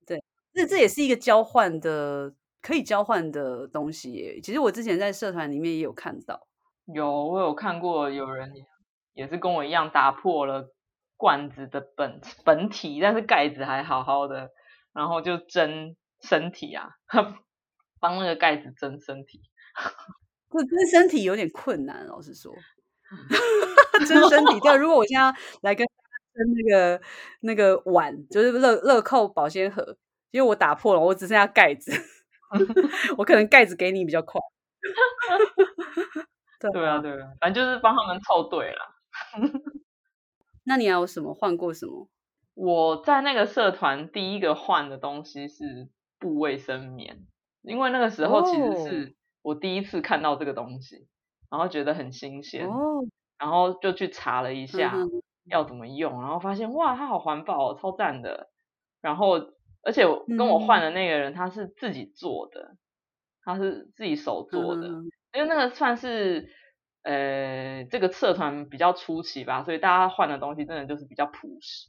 [0.05, 4.39] 对，这这也是一个交换的，可以交换的东西耶。
[4.41, 6.47] 其实我之前在社团里面也有看到，
[6.93, 8.51] 有我有看过有人。
[9.15, 10.69] 也是跟我一样打破了
[11.17, 14.51] 罐子的本本体，但是盖子还好好的，
[14.93, 16.89] 然后就蒸身体啊，
[17.99, 19.41] 帮那个盖子蒸身体。
[20.51, 22.53] 这蒸身体有点困难，老实说，
[24.07, 24.59] 蒸身体。
[24.59, 25.85] 对，如果我现在来跟
[26.33, 27.01] 蒸那个
[27.41, 29.97] 那个碗，就是乐乐扣保鲜盒，
[30.31, 31.91] 因为我打破了，我只剩下盖子，
[33.17, 34.39] 我可能盖子给你比较快。
[36.59, 38.94] 对，对啊，对啊，反正就是帮他们凑对了。
[40.63, 42.09] 那你还有什么换过什么？
[42.53, 47.25] 我在那个社团第一个换的东西是布卫生棉，
[47.61, 51.07] 因为那个时候其实是我第一次看到这个东西，
[51.51, 52.67] 然后觉得很新鲜。
[52.67, 53.05] 哦，
[53.37, 55.09] 然后就去查了一下嗯
[55.45, 58.49] 要怎么用，然后发现哇，它好环保哦，超赞的。
[59.01, 59.33] 然后
[59.83, 60.03] 而且
[60.37, 62.77] 跟我换的那个人他是自己做的，
[63.43, 66.49] 他是自己手做的，嗯、因为那个算是
[67.05, 71.87] 呃这个社团比较初期吧，所以大家换的东西真的就是比较朴实。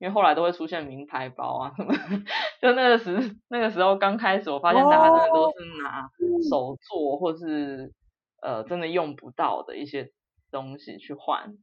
[0.00, 1.94] 因为后来都会出现名牌包啊什么，
[2.60, 6.10] 就那个时那个时候刚开始，我发现大家真的都是拿
[6.50, 7.92] 手做或是
[8.42, 10.10] 呃真的用不到的一些
[10.50, 11.54] 东西去换。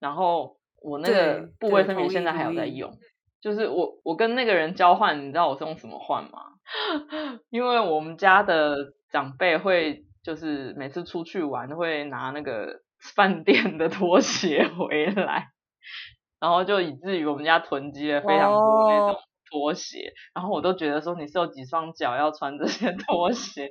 [0.00, 2.92] 然后我那个部位分别现在还有在用，
[3.40, 6.40] 就是我我跟那个人交换，你知道我是用什么换吗？
[7.50, 12.80] 因为我们家的长辈会就是每次出去玩都会拿那个
[13.14, 15.48] 饭店的拖鞋 回来。
[16.40, 19.98] 然后就以至于我们家囤积了非常多那种拖鞋
[20.32, 20.36] ，oh.
[20.36, 23.70] 然后我都觉得说你是有几双脚要穿这些 拖鞋，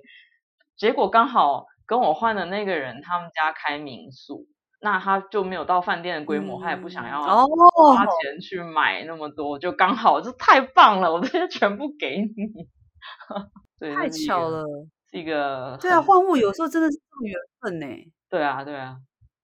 [0.78, 4.46] 结果刚好跟我换的那个人他们家开民宿，
[4.82, 9.60] 那他就没有到饭店的规模，嗯、他也不想要花钱去买那么多，oh.
[9.60, 12.68] 就刚好就太棒了，我这些全部给你，
[13.80, 14.64] 对，太巧了，
[15.12, 17.86] 是一个对啊，换物有时候真的是缘分呢，
[18.30, 18.98] 对啊，对啊，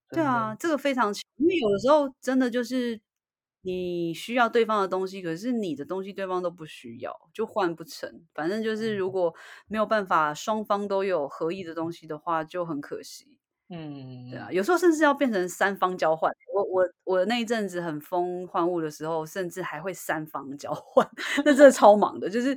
[0.10, 3.00] 对啊，这个非常巧，因为有的时候真的就是。
[3.68, 8.22] 你需要对方的东西，可是你的东西对方都不需要，就换不成。
[8.32, 9.34] 反正就是如果
[9.68, 13.36] 没有办法双方都有合意的东西的话，就很可惜。
[13.70, 16.32] 嗯，对啊，有时候甚至要变成三方交换。
[16.54, 21.10] 我我我那一阵子很疯换物的时候，甚至还会三方交换，
[21.44, 22.30] 那真的超忙的。
[22.30, 22.56] 就是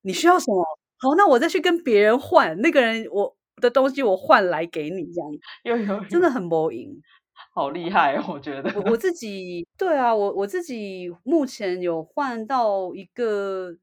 [0.00, 0.64] 你需要什么，
[1.00, 5.30] 好，那我再去跟别人换那个人我的东西，我换来给你这样，
[5.64, 7.00] 有有有真的很魔影。
[7.54, 8.72] 好厉害，我觉得。
[8.80, 13.76] 我我自己对啊，我我自己目前有换到一个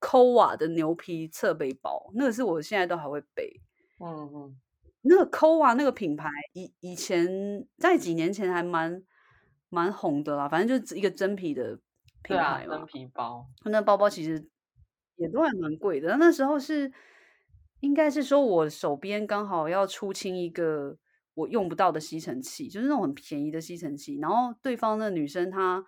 [0.00, 3.60] Kowa 的牛皮侧背包，那个是我现在都还会背。
[4.00, 4.56] 嗯嗯，
[5.02, 9.02] 那个 Kowa 那个品牌以以前在几年前还蛮
[9.68, 11.78] 蛮红的啦，反正就是一个真皮的
[12.22, 13.46] 品牌嘛，真皮包。
[13.66, 14.48] 那包包其实
[15.20, 16.92] 也都还蛮贵的，那时候是
[17.78, 20.98] 应该是说我手边刚好要出清一个。
[21.34, 24.18] 我用不到的吸尘器，就是那种很便宜的吸尘器。
[24.20, 25.82] 然后对方的女生她，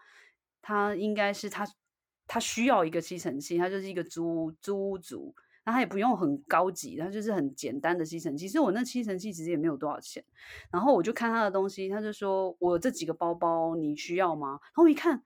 [0.62, 1.66] 她应该是她
[2.26, 5.34] 她需要一个吸尘器，她就是一个租租屋族，
[5.66, 8.46] 那她也不用很高级，她就是很简单的吸尘器。
[8.46, 10.24] 其实我那吸尘器其实也没有多少钱。
[10.70, 14.50] 然后我就看她的东西，她就说我这几个包包你需要吗？
[14.52, 15.22] 然后我一看，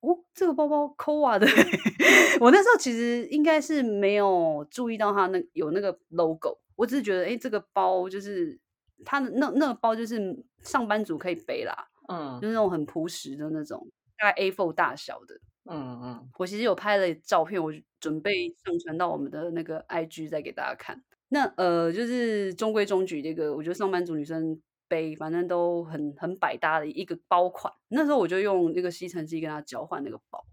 [0.00, 1.46] 哦，这个包包 Kowa 的。
[2.40, 8.58] 我那时候其实应该是没有注意到它那有那个 logo，我只是觉得哎，这个包就是。
[9.04, 11.72] 它的那那个包就是上班族可以背啦，
[12.08, 15.36] 嗯，就是那种很朴实的那种，大概 A4 大小的，
[15.70, 16.28] 嗯嗯。
[16.36, 21.00] 我其实有拍了照片，我准备上传到我们的那个 IG 再给大家看。
[21.28, 27.72] 那呃，就是中规中矩这个，我觉得上班族女生背，反正都很很百搭的一个包款。
[27.88, 30.44] 那时候我就用那个吸尘器跟他交换那个包，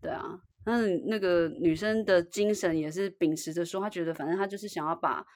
[0.00, 5.26] 对啊，那那个女生的精神也是秉持着说，她觉得反正她就是想要把。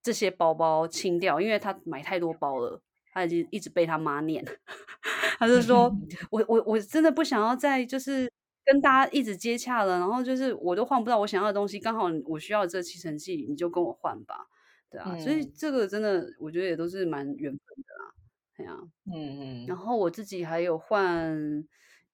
[0.00, 2.80] 这些包包清掉，因为她买太多包了，
[3.12, 4.42] 她已经一直被她妈念。
[5.38, 5.92] 她就说：
[6.30, 8.30] “我我我真的不想要再就是
[8.64, 14.46] 跟大家一直接洽了，然后就是我都换不到我想要的东西，刚好我需要这吸尘器，你就跟我换吧。”
[14.92, 18.14] 对啊，嗯、所以这个真的我觉得也都是蛮缘分的啦。
[18.56, 19.66] 对啊，嗯嗯。
[19.66, 21.36] 然后我自己还有换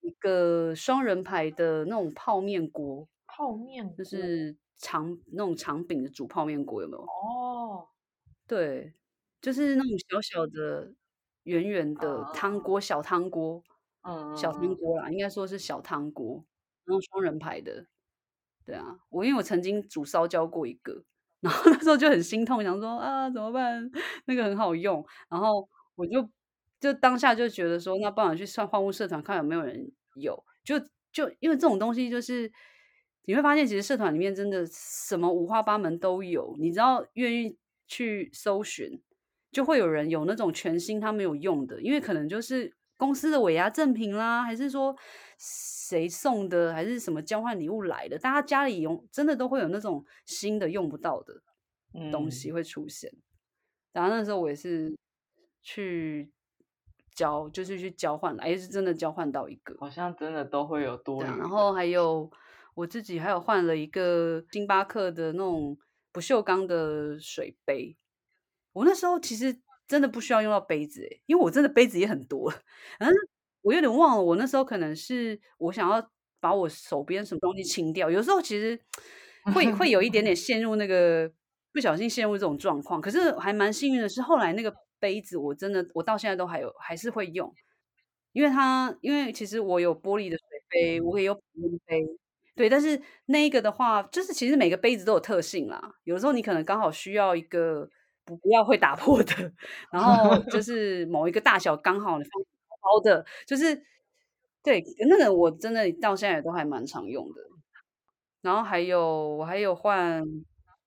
[0.01, 4.57] 一个双人牌的那种泡面锅，泡面就是。
[4.77, 7.03] 长那种长柄的煮泡面锅有没有？
[7.05, 7.89] 哦，
[8.47, 8.93] 对，
[9.41, 10.93] 就是那种小小的、
[11.45, 13.63] 圆圆的汤锅，小汤锅，
[14.03, 16.45] 嗯，小汤锅啦，应该说是小汤锅，
[16.85, 17.87] 然后双人牌的。
[18.67, 21.05] 对啊，我因为我曾经煮烧焦过一个，
[21.45, 23.89] 然后那时候就很心痛，想说啊怎么办？
[24.25, 26.29] 那个很好用，然后我就
[26.81, 30.81] 就当下就觉得说，那不然去上换物社团看有没有人有，就
[31.13, 32.51] 就因为这种东西就是。
[33.27, 36.55] 你会发现，其实社团里面真的什么五花八门都有。
[36.61, 39.01] 你知道，愿意去搜寻，
[39.51, 44.95] 就会有人有那种全新他没有用的，因为可能就是公司的尾牙赠品啦，还是说
[45.39, 48.19] 谁送的，还是什么交换礼物来的。
[48.19, 51.41] 大家家里有真的都会有那种新的用不到的
[52.11, 53.11] 东西会出现。
[53.11, 53.23] 嗯、
[53.93, 54.97] 然后那时候我也是
[55.63, 56.31] 去
[57.15, 61.27] 交，就是去交换了，也是真的交换到一个，好像真的都会有多余。
[61.27, 62.31] 然后还有。
[62.77, 65.79] 我自己还有换了一个星巴克的那种
[66.11, 67.97] 不锈钢的水杯。
[68.73, 72.53] 我那时候其实真的不需要用到杯子，诶，因为我真的杯子也很多。
[72.99, 73.09] 嗯，
[73.63, 78.11] 我有点忘了，我那时候可能是我想要把我手边什么东西清掉。
[78.11, 78.77] 有时候其实
[79.55, 81.31] 会会有一点点 陷入那个
[81.75, 83.01] 不小心陷入这种状况。
[83.01, 87.53] 可是还蛮幸运的是，后来那个杯子，我真的我到现在都还有还是会用，
[88.33, 92.07] 因为它因为其实我有玻璃的水杯，我也有保温杯，
[92.55, 97.89] 对，但是那一个的话，就是其实每个杯子都有特性啦，有时候你可能刚好需要一个
[98.25, 99.53] 不不要会打破的，
[99.93, 102.43] 然后就 是某一个大小刚好你放
[102.81, 103.83] 好的，就是
[104.63, 107.43] 对那个我真的到现在都还蛮常用的。
[108.43, 110.23] 然后还有我还有换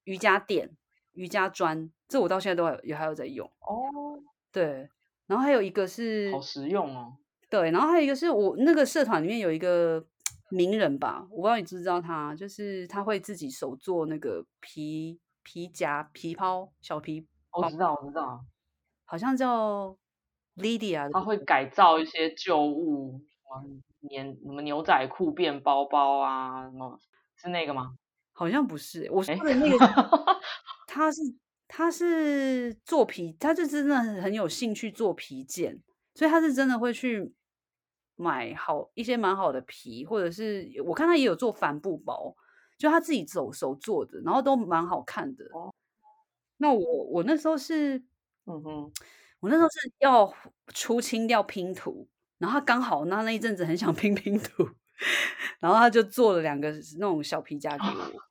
[0.03, 0.76] 瑜伽垫、
[1.18, 4.22] 瑜伽砖，这我到现在都还也还有在用哦。
[4.51, 4.88] 对，
[5.26, 7.18] 然后还有一个是好实用哦。
[7.49, 10.05] 对，然后还有一个是我那个社团里面有一个
[10.51, 17.61] 名人吧，我不知道你知不知道他，就是他会自己手做那个皮皮夹、皮包、小皮包。
[17.61, 18.45] 我知道，我知道，
[19.05, 19.97] 好像叫
[20.55, 21.11] Lydia。
[21.11, 23.20] 他会改造一些旧物，
[24.11, 26.99] 什么牛仔裤变包包啊，什么。
[27.39, 27.93] 是那个吗？
[28.38, 29.77] 好像不是，我说的那个，
[30.85, 31.21] 他是
[31.67, 35.81] 他是做皮，他就真的很有兴趣做皮件，
[36.13, 37.33] 所以他是真的会去
[38.15, 42.35] 买好一些蛮好的皮，或者是我看他也有做帆布包，
[42.77, 45.43] 就他自己走手做的，然后都蛮好看的。
[46.57, 47.97] 那我我那时候是，
[48.45, 48.91] 嗯哼，
[49.39, 50.31] 我那时候是要
[50.75, 52.07] 出清掉拼图，
[52.38, 54.69] 然后他刚好那那一阵子很想拼 拼图。
[55.59, 57.83] 然后他就做了两个那种小皮夹给
[58.13, 58.26] 我，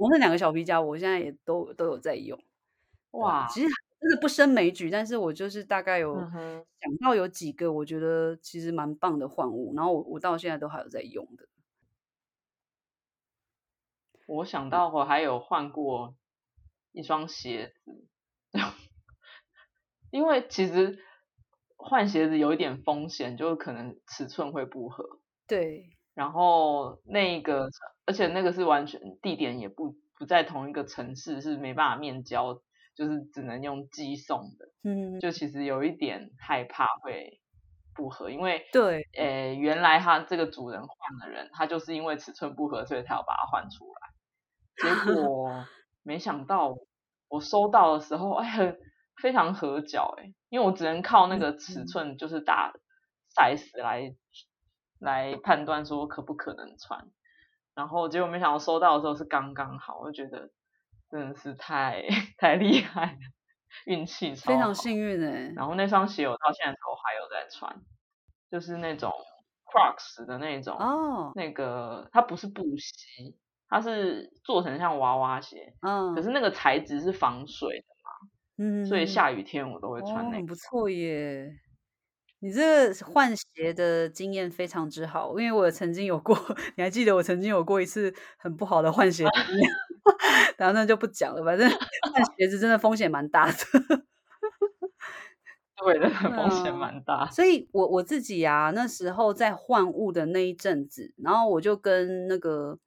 [0.00, 2.42] 我那两个小皮夹我现在也都都有在用。
[3.10, 3.68] 哇，其实
[4.00, 11.46] 真的不胜枚举，但是我就是大概有想到有几个我觉得其实蛮棒的换物，然后我我到现在都还有在用的。
[14.26, 16.14] 我想到我还有换过
[16.92, 18.06] 一双鞋子，
[20.10, 20.98] 因为其实
[21.76, 25.20] 换鞋子有一点风险，就是可能尺寸会不合。
[25.46, 25.90] 对。
[26.14, 27.68] 然后那个，
[28.06, 32.54] 而且那个是完全地点也不不在同一个城市，是没办法面交，
[32.96, 34.66] 就是只能用寄送的。
[34.82, 37.40] 嗯，就其实有一点害怕会
[37.94, 44.10] 不合，因为对，诶，原来他这个主人换的人，他就是因为尺寸不合，所以他要把它换出来。
[44.82, 45.64] 结果
[46.02, 46.74] 没想到
[47.28, 48.76] 我收到的时候，哎，
[49.22, 52.72] 非常合脚，哎，因为我只能靠那个尺寸，就是打
[53.34, 54.14] size 来。
[55.00, 57.08] 来判断说可不可能穿，
[57.74, 60.50] 然后结果没想到收到的时候是刚刚好，我就觉得
[61.10, 62.04] 真的是太
[62.38, 63.18] 太厉害，
[63.86, 65.52] 运气超好，非常幸运哎。
[65.56, 67.82] 然后那双鞋我到现在都还有在穿，
[68.50, 69.10] 就是那种
[69.64, 73.34] Crocs 的那种哦，那个它不是布鞋，
[73.68, 78.28] 它是做成像娃娃鞋，嗯，可是那个材质是防水的嘛，
[78.58, 81.52] 嗯，所以下雨天我都会穿那个，哦，很不错耶。
[82.42, 86.34] 你这个换鞋的经验非常之好，因为我曾经有过，
[86.76, 89.70] 你还记得我曾经有过一次很不好的换鞋经验，
[90.56, 91.44] 然后那就不讲了。
[91.44, 93.52] 反正换鞋子真的风险蛮大的，
[95.84, 97.28] 对的，风险蛮大。
[97.30, 102.78] 所以我我自己啊，那时候在换物的那一阵子，然后我就跟那个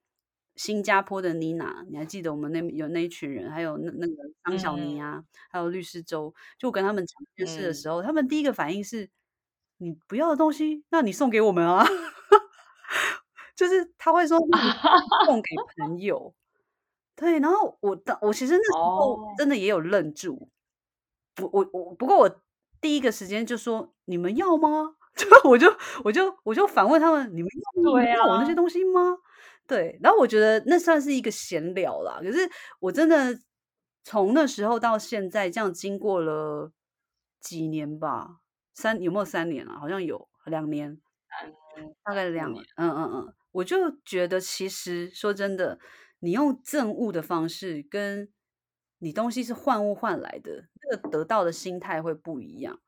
[0.56, 9.08] 新加坡的妮娜，你还记得我们那有那一群人，还有那那个张小妮啊，嗯、还有律师周，就我跟他们讲这件事的时候，嗯、他们第一个反应是。
[9.84, 11.86] 你不要的东西，那你送给我们啊！
[13.55, 14.39] 就是他会说
[15.27, 16.34] 送给朋友，
[17.15, 17.39] 对。
[17.39, 20.49] 然后我当我其实那时候真的也有愣住，
[21.41, 22.41] 我我我，不过我
[22.81, 24.95] 第一个时间就说你们要吗？
[25.15, 25.67] 就我就
[26.03, 27.49] 我就我就反问他们，你们
[28.15, 29.17] 要我那些东西吗？
[29.67, 29.99] 对。
[30.01, 32.19] 然后我觉得那算是一个闲聊啦。
[32.21, 33.39] 可是我真的
[34.03, 36.71] 从那时候到现在，这样经过了
[37.39, 38.39] 几年吧。
[38.74, 39.80] 三有没有三年啊？
[39.80, 40.91] 好像有两年，
[41.78, 42.65] 嗯、大概两年。
[42.76, 45.80] 嗯嗯嗯，我就觉得其实说真的，
[46.19, 48.32] 你用赠物的方式跟
[48.99, 52.80] 你东西是换物换来的，那个得到的心态会不一样，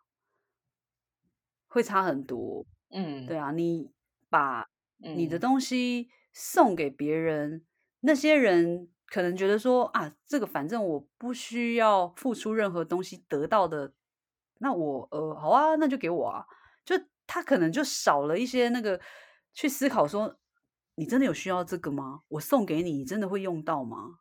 [1.67, 2.65] 会差很多。
[2.89, 3.91] 嗯，对啊，你
[4.29, 4.67] 把
[4.97, 7.65] 你的东西送给别人，嗯、
[8.01, 13.93] 那些人可能觉得说啊，这个反正我不需要付出任何东西得到的。
[14.59, 16.45] 那我呃好啊，那就给我啊，
[16.85, 16.95] 就
[17.27, 18.99] 他可能就少了一些那个
[19.53, 20.37] 去思考说，
[20.95, 22.21] 你真的有需要这个吗？
[22.29, 24.19] 我送给你，你真的会用到吗？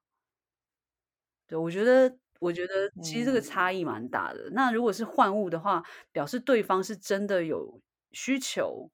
[1.47, 4.49] 对，我觉得我觉得其实这个差异蛮大的。
[4.51, 7.81] 嗯、那如果是换物的话，表示对方是真的有
[8.13, 8.91] 需求，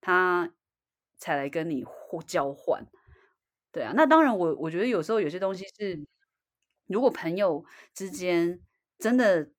[0.00, 0.52] 他
[1.16, 2.86] 才来跟你互交换。
[3.72, 6.06] 对啊，那当然我我觉得有时候有些东西是，
[6.86, 7.64] 如果朋友
[7.94, 8.60] 之间
[8.98, 9.50] 真的。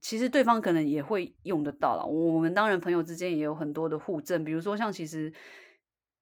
[0.00, 2.04] 其实对方可能也会用得到啦。
[2.04, 5.32] 我们当然朋友之间也有很多的互赠，比如说像其实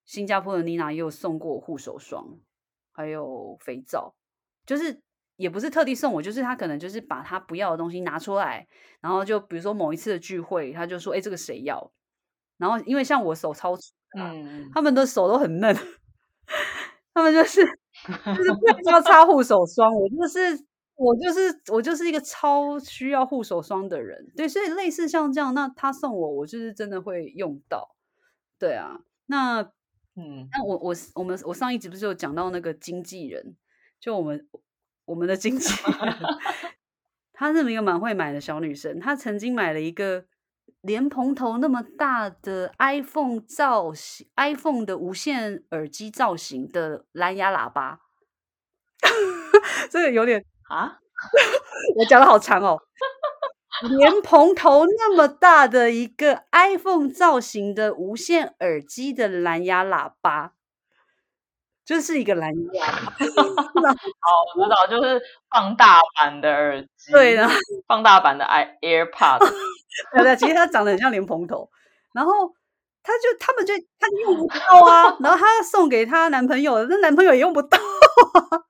[0.05, 2.39] 新加坡的妮娜也有送过护手霜，
[2.93, 4.15] 还有肥皂，
[4.67, 5.01] 就是
[5.37, 8.67] 也不是特地送我，就是他可能就是把他不要的东西拿出来，
[9.01, 11.93] 然后就比如说某一次的聚会，他就说：“哎，这个谁要？”
[12.59, 15.73] 然后因为像我手超粗，嗯，他们的手都很嫩，
[17.15, 20.67] 他们就是就是不要擦护手霜，我就是
[20.99, 27.95] 我就是我就是一个超需要护手霜的人，对，所以类似像这样，那他送我，我就是真的会用到，
[28.59, 29.63] 对啊，那
[30.17, 33.57] 嗯，那我我我们我上一集不是有讲到那个经纪人，
[33.99, 34.47] 就我们。
[35.09, 36.19] 我们的经纪人，
[37.33, 39.01] 她是一个蛮会买的小女生。
[39.01, 40.27] 她曾经买了一个
[40.83, 48.03] 莲蓬头那么大的 iPhone 造型，iPhone 的无线耳机造型的蓝牙喇叭。
[49.89, 50.99] 这个有点啊，
[51.99, 52.81] 我讲的好长哦。
[53.99, 60.53] 莲蓬头那么大的一个 iPhone 造型的无线耳机的蓝牙喇叭。
[61.85, 63.01] 就是一个蓝牙， 好，
[64.59, 67.49] 我知道，就是放大版的耳机，对的，
[67.87, 69.39] 放大版的 i AirPods，
[70.13, 71.71] 对对，其实它长得很像莲蓬头，
[72.13, 72.53] 然后
[73.03, 78.61] 他就他们就他用不到啊，然后他送给他男朋友，那男朋友也用不到，然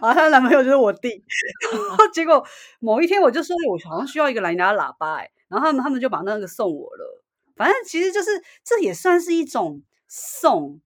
[0.00, 1.08] 后她的男朋友就是我弟，
[1.88, 2.44] 然后结果
[2.80, 7.22] 某一天我就说，我好像需要一个蓝牙喇叭，哎，然后他们他们就把那个送我了，
[7.56, 8.30] 反正其实就是
[8.64, 10.80] 这也算是一种送，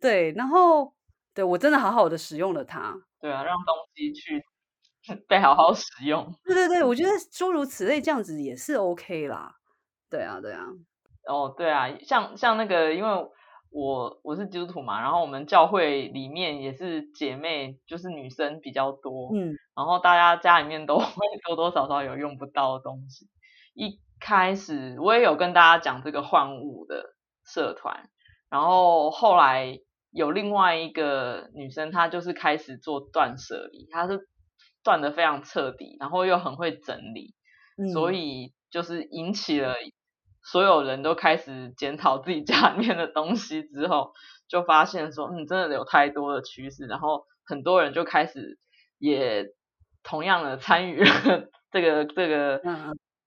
[0.00, 0.94] 对，然后。
[1.36, 2.94] 对，我真的好好的使用了它。
[3.20, 4.44] 对啊，让东西去
[5.26, 6.32] 被好好使用。
[6.44, 9.56] 对对对，我觉得诸如此类这样子也是 OK 啦。
[10.08, 10.64] 对啊，对啊。
[11.26, 13.10] 哦，对啊，像像那个，因为
[13.74, 19.34] 我我是基督徒嘛，然后我们教会里面也是姐妹，就是女生比较多。
[19.34, 19.54] 嗯。
[19.74, 21.14] 然后大家家里面都 会
[21.46, 23.26] 多多少少有用不到的东西。
[23.74, 27.14] 一开始我也有跟大家讲这个换物的
[27.44, 28.08] 社团，
[28.48, 29.80] 然后后来。
[30.16, 34.28] 有另外一个女生，她就是开始做断舍离，她是
[34.84, 37.34] 断的非常彻底，然后又很会整理，
[37.76, 39.74] 嗯、所以就是引起了
[40.44, 44.12] 所有人都开始检讨自己家里面的东西之后，
[44.46, 48.58] 就发现说，嗯，真的有太多的趋势，然后很多人就开始
[48.98, 49.46] 也
[50.02, 51.10] 同样的参与了
[51.72, 52.60] 这个这个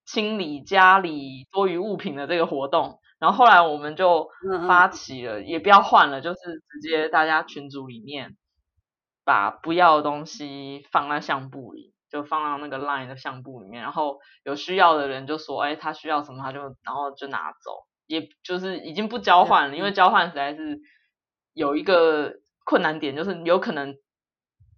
[0.05, 2.99] 清理家里多余物品的这个活动。
[3.20, 4.30] 然后后来我们就
[4.68, 6.39] 发起了，嗯、也不要换了，就是
[6.70, 8.38] 直接大家群组里面
[9.26, 13.84] 把不要的东西放在相簿里，就放到那个 Line 的相簿里面。
[13.84, 20.80] 然后有需要的人就说，哎，他需要什么，他就然后就拿走，也就是已经不交换了，因为交换实在是
[21.53, 22.36] 有一个
[22.66, 23.95] 困难点，就是有可能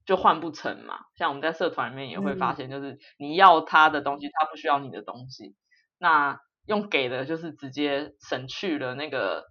[0.06, 1.00] 就换不成嘛。
[1.16, 5.56] 像我们在社团里面也会发现，就是你要他的东西，他不需要你的东西，
[5.98, 6.40] 那。
[6.66, 9.46] 用给的就是直接省去了那个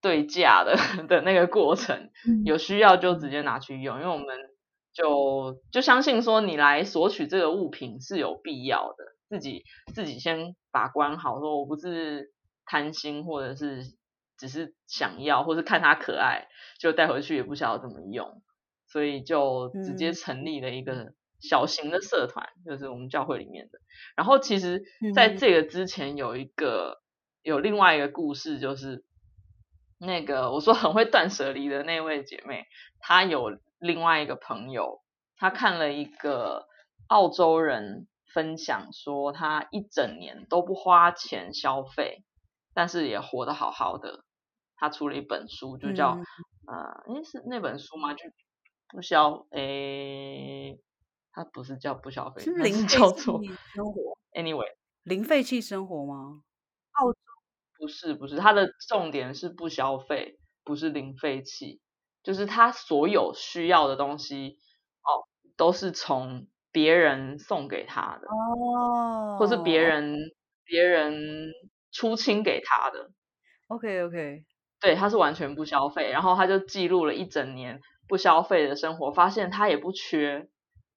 [0.00, 0.74] 对价的
[1.06, 2.10] 的那个过程，
[2.44, 4.26] 有需要就直接拿去用，因为我们
[4.94, 9.64] 就就相信说你来索取这个物品是有必要的，自己
[9.94, 12.32] 自己先把关好，说我不是
[12.64, 13.82] 贪心或者是
[14.36, 18.42] 只是想要，或是看它可爱就带回去也不晓得怎么用，
[18.86, 21.14] 所以就直接成立了一个。
[21.42, 23.80] 小型的社团就是我们教会里面的，
[24.14, 27.02] 然后其实在这个之前有一个、嗯、
[27.42, 29.02] 有另外一个故事，就是
[29.98, 32.66] 那个我说很会断舍离的那位姐妹，
[33.00, 35.02] 她有另外一个朋友，
[35.36, 36.68] 他看了一个
[37.08, 42.24] 澳洲人分享说，他一整年都不花钱消费，
[42.74, 44.24] 但是也活得好好的。
[44.76, 46.24] 他出了一本书，就叫、嗯、
[46.68, 48.14] 呃，诶是那本书吗？
[48.14, 48.24] 就
[48.88, 50.80] 不消诶。
[51.32, 53.40] 他不是叫不消费，是零叫做
[53.74, 54.18] 生活。
[54.32, 56.42] Anyway，零废弃生活吗？
[56.92, 57.18] 澳洲
[57.78, 61.80] 不是不是，它的重点是不消费，不是零废弃，
[62.22, 64.56] 就是他所有需要的东西
[65.02, 70.16] 哦，都是从别人送给他的哦，或是别人
[70.64, 71.50] 别人
[71.92, 73.10] 出清给他的。
[73.68, 74.44] OK OK，
[74.80, 80.48] 对，他是完全不消费，然后他就记录了一整年不消费的生活，发现他也不缺。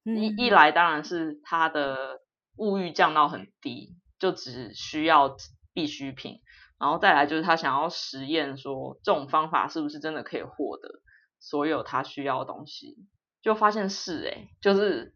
[0.04, 2.20] 一一来当然是他的
[2.58, 5.36] 物欲降到很低，就只需要
[5.74, 6.42] 必需品，
[6.80, 11.02] 然后再来就是他想要实验说这种方法是不是真的可以获得
[11.46, 12.98] 所有他需要的东西，
[13.44, 15.14] 就发现是诶、欸，就是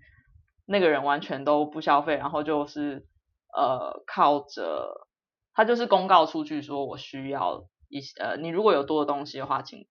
[0.67, 3.07] 那个人完全都不消费，然后就是
[3.51, 5.07] 呃靠着
[5.53, 9.87] 他就是公告出去说我需要一些呃你如果有多的东西的话，请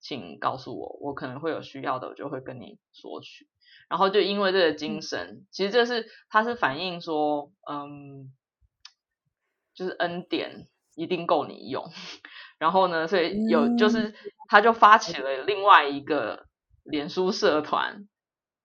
[0.00, 3.48] 请告诉我，我可能会有需要的，我就会跟你索取。
[3.88, 8.32] 然后就因为这个精神，嗯、其实这是他是反映说，嗯，
[9.74, 10.66] 就是恩典
[10.96, 11.88] 一定够你用。
[12.58, 14.14] 然后呢，所以有就是
[14.48, 16.46] 他就发起了另外一个
[16.82, 18.08] 脸书社团，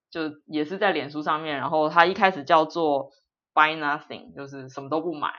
[0.10, 3.12] 就也是在脸书上面，然后他一开始叫做
[3.54, 5.34] Buy Nothing，就是什么都不买。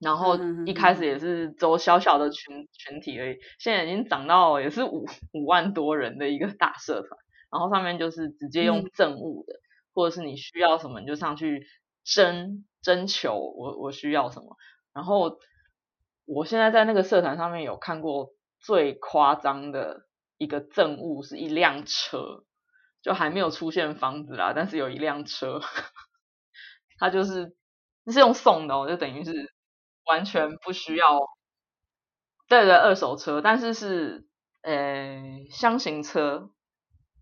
[0.00, 7.20] 然后一开始也是走小小的群群体而已，现在已经涨到也是五五万多人的一个大社团。
[7.50, 9.60] 然后上面就是直接用赠物的，嗯、
[9.92, 11.66] 或者是你需要什么你就上去
[12.02, 14.56] 征征求我我需要什么。
[14.94, 15.38] 然后
[16.24, 18.30] 我现在在那个社团上面有看过
[18.60, 20.06] 最夸张的
[20.38, 22.44] 一个赠物是一辆车，
[23.02, 25.60] 就还没有出现房子啦，但是有一辆车，
[26.98, 27.56] 它就是
[28.06, 29.52] 是用送的哦，就等于是。
[30.06, 31.20] 完全不需要，
[32.48, 34.26] 对对，二手车，但是是
[34.62, 36.50] 呃箱型车，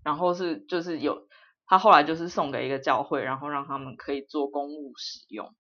[0.03, 1.29] 然后是就是有
[1.67, 5.53] 他后来就是送给一个教会，然后让他们可以做公务使用。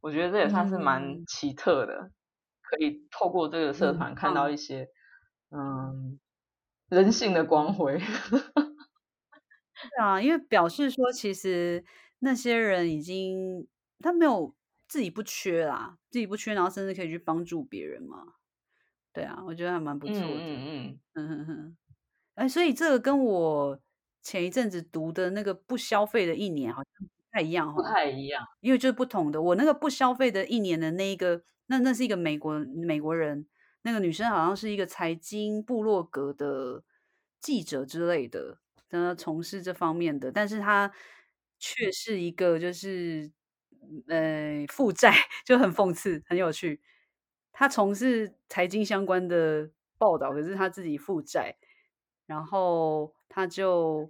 [0.00, 2.12] 我觉得这也算是蛮奇特的，嗯、
[2.76, 4.88] 可以透过这个社团看到一些
[5.50, 6.20] 嗯，嗯
[6.88, 7.98] 人性的光辉。
[7.98, 8.40] 对
[10.00, 11.84] 啊，因为表示说其实
[12.20, 13.68] 那些人已经
[14.00, 14.54] 他没有。
[14.88, 18.34] 自己不缺啦，自己不缺，然后甚至可以去帮助别人嘛。
[19.10, 20.20] 对啊，我觉得还蛮不错的。
[20.20, 21.76] 嗯嗯嗯哼哼。
[22.34, 23.80] 哎，所以这个跟我
[24.20, 29.40] 前一阵子读的那个不消费的一年好像不太一样，不太一样，因为就是不同的。
[29.40, 33.46] 我那个不消费的一年的那一个，那那是一个美国美国人，
[33.82, 36.84] 那个女生好像是一个财经部落格的
[37.40, 38.58] 记者之类的，
[38.90, 40.92] 呃，从事这方面的，但是她
[41.58, 43.32] 却是一个就是。
[44.06, 45.12] 呃，负债
[45.44, 46.80] 就很讽刺，很有趣。
[47.52, 49.68] 她从事财经相关的
[49.98, 51.56] 报道，可是她自己负债，
[52.26, 54.08] 然后她就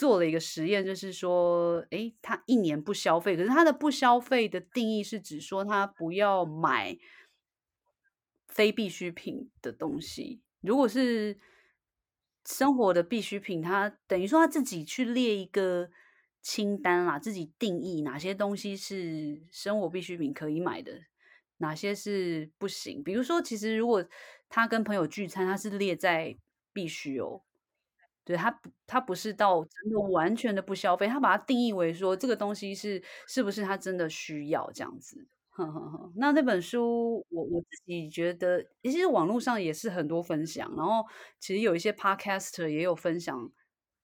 [0.00, 6.96] 做了一个实验，就是说，诶，他一年不消费，可是他的不消费的定义是指说他不要买
[8.48, 10.40] 非必需品的东西。
[10.62, 11.38] 如果是
[12.46, 15.90] 生活的必需品，他等于说他自己去列一个。
[16.42, 20.98] 清单啦，自己定义哪些东西是生活必需品可以买的，
[21.58, 23.04] 哪些是不行。
[23.04, 24.02] 比如说，其实如果
[24.48, 26.34] 他跟朋友聚餐，他是列在
[26.72, 27.42] 必须哦，
[28.24, 35.26] 对，他不，他不是到真的完全的不消费，他把它定义为说这个东西是是不是他真的需要这样子。
[36.16, 41.04] 那那本书我我自己觉得，其实网络上也是很多分享，然后
[41.38, 43.50] 其实有一些 podcaster 也有分享。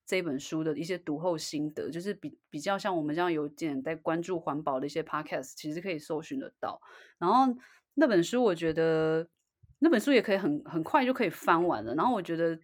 [0.09, 6.81] 这本书的一些读后心得，就是比比较像我们这样有点在关注环保的一些 podcast，其实可以搜寻得到。
[7.19, 7.53] 然后
[7.95, 9.29] 那本书，我觉得
[9.81, 11.93] 那本书也可以很很快就可以翻完了。
[11.97, 12.57] 然后我觉得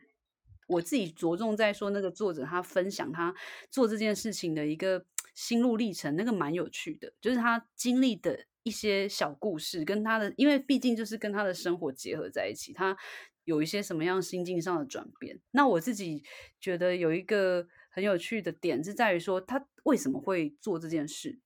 [0.67, 3.35] 我自己着重在说那个作者他分享他
[3.71, 5.05] 做这件事情的一个
[5.35, 12.97] 心路历程，那个蛮有趣的，就是他经历的一些小故事，跟他的，因为毕竟就是跟他的生活结合在一起，他。
[13.45, 15.37] 有一些什么样心境上的转变？
[15.51, 16.23] 那我自己
[16.61, 21.41] 觉得有一个很有趣的点是在于说，他为什么会做这件事？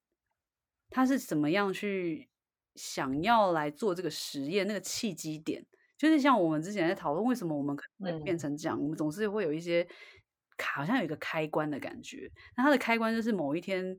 [0.90, 2.28] 他是怎么样去
[2.74, 4.66] 想要来做这个实验？
[4.66, 5.64] 那个契机点，
[5.98, 8.78] 就是像我们之前在讨论，为什么我们可能会变成这样？
[8.78, 9.86] 嗯、我们总是会有一些
[10.56, 12.30] 卡好像有一个开关的感觉。
[12.56, 13.98] 那它的开关就是某一天，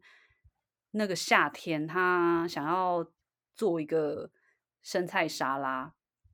[0.92, 3.06] 那个夏天，他想要
[3.56, 4.30] 做一个
[4.84, 5.94] 生菜沙拉。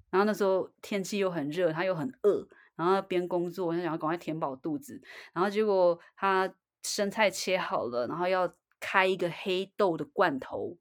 [0.09, 5.01] 然后那时候天气又很热，他又很饿，然后边工作，他想要赶快填饱肚子。
[5.34, 6.53] 然后结果他
[6.84, 10.78] 生菜切好了，然后要开一个黑豆的罐头，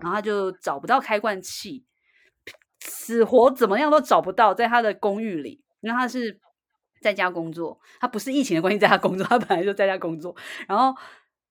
[0.00, 1.86] 然后他就找不到开罐器，
[3.04, 6.38] 死活怎么样都找不到，在他的公寓里，因为他是
[7.00, 10.34] 在家工作，他不是疫情的关系在家工作，他本来就在家工作，
[10.68, 10.94] 然后。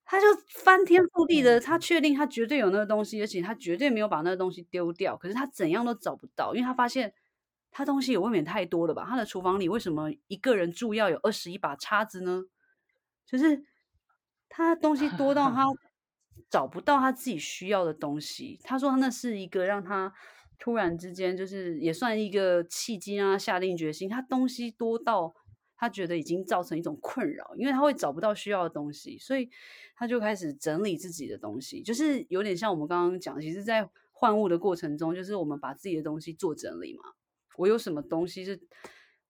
[0.03, 5.15] 他就翻天覆地的，他确定他绝对有那个东西，而且他绝对没有把那个东西丢掉。
[5.15, 7.13] 可是他怎样都找不到，因为他发现
[7.71, 9.05] 他东西也未免太多了吧？
[9.09, 12.43] 他的厨房里为什么一个人住要有二十一把叉子呢？
[13.25, 13.63] 就是
[14.49, 15.63] 他东西多到他
[16.51, 18.59] 找不到他自己需要的东西。
[18.65, 20.13] 他说那是一个让他
[20.61, 24.07] 突然之间就是也算一个契机啊，下定决心。
[24.07, 25.33] 他东西多到。
[25.83, 29.49] 他觉得已经造成一种困扰，因为他会找不到需要的东西，所以
[29.95, 37.01] 他就开始整理自己的东西，就是有点像我们刚刚讲，其实，在换物的过程中，就是我们把自己的东西做整理嘛。
[37.57, 38.61] 我有什么东西是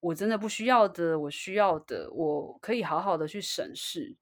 [0.01, 4.17] 我真的不需要的，我需要的，我可以好好的去审视。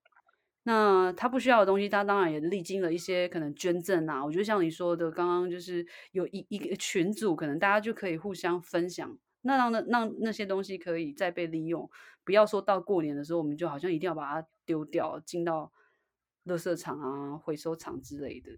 [0.69, 4.23] 那他不需要的东西，他当然也历经了一些可能捐赠啊。
[4.23, 9.17] 我觉得像你说的，刚刚就是有一一个群组，可能大家就可以互相分享。
[9.41, 11.89] 那让那让那些东西可以再被利用，
[12.23, 15.71] 不要说到过年的时候，我们就好像一定要把它丢掉，进到
[16.45, 18.51] 垃圾场啊、回收场之类的。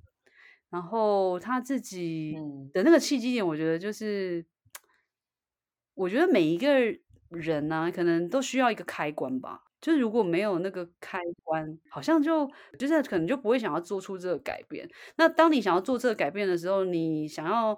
[0.69, 2.35] 然后他自己
[2.73, 4.45] 的那个契机点，我觉得就是，嗯、
[5.93, 6.77] 我觉得每一个
[7.29, 9.70] 人呢、啊，可能都需要一个开关吧。
[9.81, 14.87] 就是如果没有那个开关，好像就就是可能就不会想要做出这个改变。
[15.17, 17.77] 那当你想要做这个改变的时候，你想要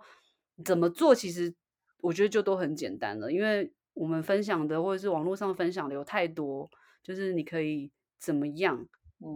[0.66, 1.16] 怎么做？
[1.16, 1.56] 其实
[2.02, 6.70] 我觉得就都很简单了，因为我们分享的或者是网络上分享的有太多，
[7.02, 7.90] 就是你可以
[8.20, 8.86] 怎么样，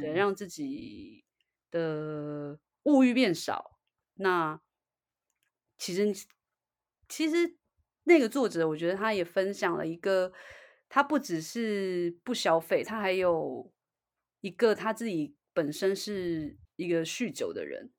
[0.01, 1.23] 对，让自己
[1.71, 3.79] 的物欲变少。
[4.15, 4.59] 那
[5.77, 6.13] 其实
[7.07, 7.55] 其实
[8.03, 10.33] 那个作者，我觉得他也分享了一个。
[10.89, 13.71] 他不只是不消费，他还有
[14.41, 17.91] 一个他自己本身是一个酗酒的人，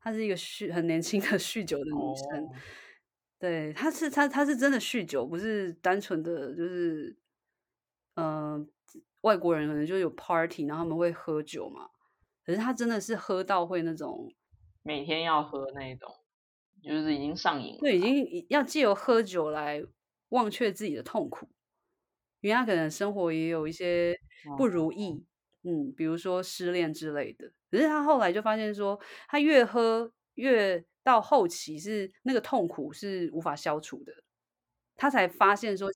[0.00, 2.44] 他是一个酗很年轻的 酗酒的女生。
[2.44, 2.56] Oh.
[3.38, 7.16] 对，他是他他是真的酗酒，不是单纯的就是，
[8.14, 8.66] 嗯、呃，
[9.22, 11.88] 外国人可能就有 party，然后他们会喝酒嘛。
[12.44, 14.34] 可是他真的是喝到会那种
[14.82, 16.12] 每天要喝那种，
[16.82, 17.80] 就是已经上瘾了。
[17.80, 19.82] 对，已经要借由喝酒来
[20.30, 21.48] 忘却自己的痛苦。
[22.40, 24.16] 因为他可能生活也有一些
[24.56, 25.24] 不如意，
[25.62, 27.52] 嗯，比如说失恋之类的。
[27.70, 34.12] 可是他后来就发现说，他越喝越到后期是那个痛苦是无法消除的。
[34.96, 35.88] 他才发现说，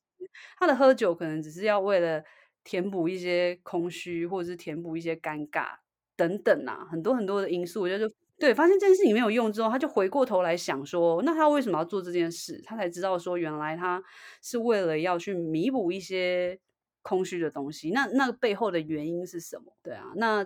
[0.59, 2.23] 他的喝酒可能只是要为了
[2.63, 5.77] 填补一些空虚，或者是填补一些尴尬
[6.17, 7.83] 等等啊，很多很多的因素。
[7.83, 12.61] 我觉得就对，发现这件事情没有用之后，他就回过头来想说，那他为什么要做这件事？
[12.65, 14.03] 他才知道说，原来他
[14.43, 16.59] 是为了要去弥补一些
[17.03, 17.91] 空虚的东西。
[17.91, 19.77] 那那个背后的原因是什么？
[19.83, 20.45] 对啊，那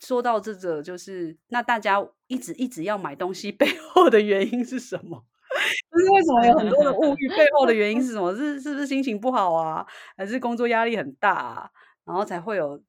[0.00, 5.24] 说到这个，就是那大家一直一直要买东西 背后的原因是什么？
[5.90, 8.34] 就是为什么有很多的物欲背后的原因是什么？
[8.34, 9.86] 是是不是心情不好啊？
[10.16, 11.70] 还是工作压力很大啊？
[12.04, 12.82] 然后才会有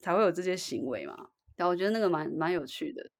[0.00, 1.16] 才会有这些行为嘛？
[1.56, 3.10] 然后我觉得那个蛮蛮有趣的。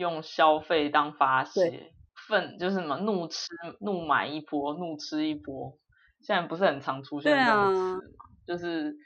[0.00, 1.92] 用消费当发泄，
[2.26, 3.46] 愤就是什么怒吃
[3.80, 5.76] 怒买一波，怒吃一波。
[6.22, 8.00] 现在不是很常出现这种词吗？
[8.46, 8.96] 就是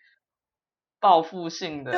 [1.01, 1.93] 报复性的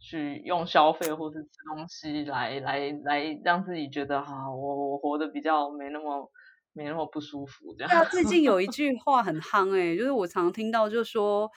[0.00, 6.30] 去用消费或是吃东西来来来让自己觉得哈、啊，我我活得比较没那么
[6.72, 7.90] 没那么不舒服这样。
[7.90, 11.50] 对啊，最近有一 句话很夯哎、欸，就是我常听到，就是说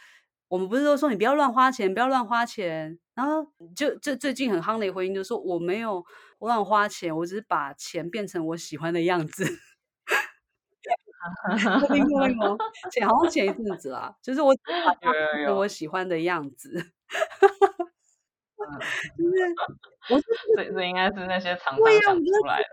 [0.53, 3.43] 我们不是都说你不要乱花钱，不要乱花钱，然后
[3.75, 6.05] 就这最近很夯的一回应就是说我没有。
[6.37, 9.43] 我乱花钱，我只是把钱变成我喜欢的样子。
[11.87, 12.55] 听过吗？
[12.91, 14.53] 前好像前一阵子啊，就是我
[15.55, 16.69] 我喜欢的样子。
[19.17, 19.33] 就是
[20.13, 20.25] 我是
[20.55, 22.67] 这这应该是那些厂商想出来的，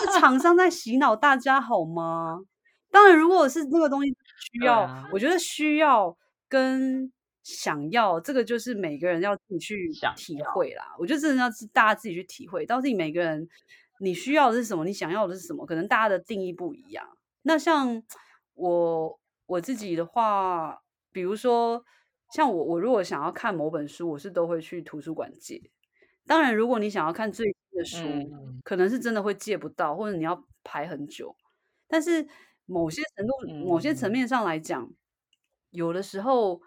[0.00, 2.40] 是 厂商在洗脑大家好吗？
[2.90, 4.10] 当然，如果是这个东西
[4.50, 6.16] 需要，啊、我觉得需要
[6.48, 7.12] 跟。
[7.42, 10.94] 想要这个就是每个人要自己去体会啦。
[10.98, 13.48] 我觉得真的要是大家自己去体会，到底每个人
[14.00, 17.16] 你需要的是什么，你想要的是什么，可能大家的定义不一样。
[17.42, 18.02] 那像
[18.54, 20.82] 我我自己的话，
[21.12, 21.82] 比如说
[22.30, 25.62] 像我我如果想要看某本书，我是都会去图书馆借。
[26.26, 31.34] 当然，如果你想要看最新的书，嗯，可能是真的会借不到，或者你要排很久。
[31.88, 32.28] 但是
[32.66, 34.92] 某些程度、嗯、某些层面上来讲，
[35.70, 36.60] 有的时候。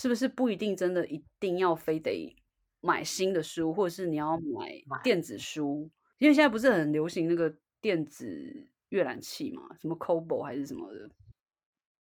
[0.00, 2.32] 是不是不一定真的一定要非得
[2.80, 4.70] 买新的书，或者是你要买
[5.02, 5.90] 电子书？
[6.18, 11.10] 因为现在不是很流行那个电子阅览器嘛，什么 c o b o 还是什么的？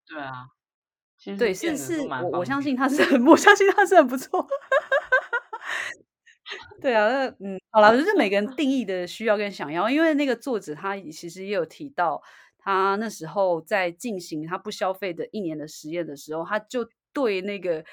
[0.06, 0.46] 对啊，
[1.18, 4.46] 其实对，是是，我我相信它是很， 我相信它是很不错。
[6.80, 12.22] 对啊，那嗯，好了，就是每个人 定义的需要跟想要，因为那个作者他其实也有提到，
[12.60, 16.88] 他那时候在进行他不消费的一年的实验的时候，他就。
[17.18, 17.84] 对那个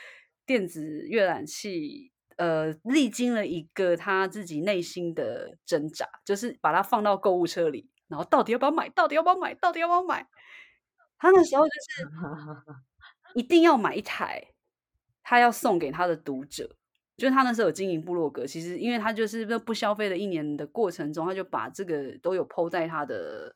[0.44, 8.86] 电子阅览器，呃，历经了一个他自己内心的挣扎，就是把它放到购物车里，然后到底要不要买？
[8.90, 9.54] 到底要不要买？
[9.54, 10.28] 到底要不要买？
[11.16, 12.06] 他那时候就是
[13.34, 14.52] 一定要买一台，
[15.22, 16.76] 他要送给他的读者。
[17.16, 23.54] 就是他那时候有经营部落格，其实因为他就是不消费的一年的过程中，他就把这个都有 po 在他的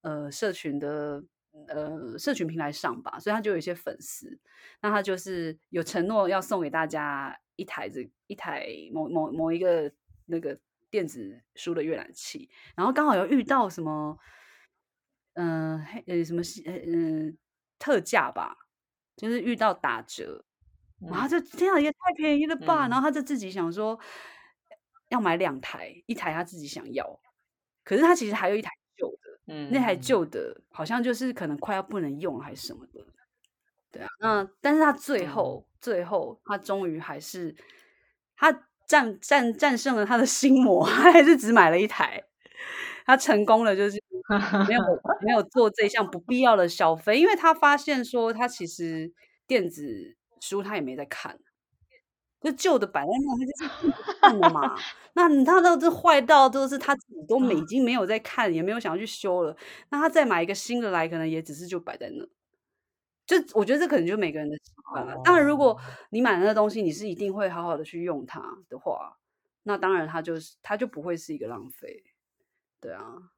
[0.00, 1.22] 呃社群的。
[1.68, 4.40] 呃，社群平台上吧，所以他就有一些粉丝。
[4.80, 9.90] 那他就是有承诺要送给大家一台这一台某某某一个
[10.26, 10.58] 那个
[10.90, 14.18] 电子书的阅览器，然后刚好又遇到什么，
[15.34, 17.32] 嗯、呃，呃，什么嗯、呃、
[17.78, 18.56] 特价吧，
[19.16, 20.44] 就是遇到打折，
[21.08, 23.98] 然后就这样也太便宜了吧，嗯、然后他就自己想说
[25.08, 27.20] 要买两台，一台他自己想要，
[27.84, 28.70] 可是他其实还有一台。
[29.46, 33.04] 嗯，那台旧的，好像就是可能快要不能用了，还是什么的。
[33.92, 37.54] 对啊，那但是他最后，嗯、最后他终于还是
[38.36, 38.52] 他
[38.86, 42.24] 战战战胜了他的心魔， 他还是只买了一台。
[43.06, 44.02] 他成功了，就是
[44.66, 44.80] 没有
[45.20, 49.12] 没有做这项不必要的消费，因为他发现说，他其实
[49.46, 51.38] 电子书他也没在看，
[52.44, 54.76] 就旧的摆在那，他就是看的嘛。
[55.14, 59.56] 那他都这坏到都是他自己都已经没有在看，也没有想要去修了。
[59.88, 62.26] 那他再买一个新的来，可能也只是就摆在那。
[63.26, 65.16] 就我觉得这可能就每个人的习惯了。
[65.24, 65.80] 当然，如果
[66.10, 69.16] 你买的那东西，你是一定会好好的去用它的话，
[69.62, 72.04] 那当然它就是它就不会是一个浪费。
[72.80, 73.30] 对啊，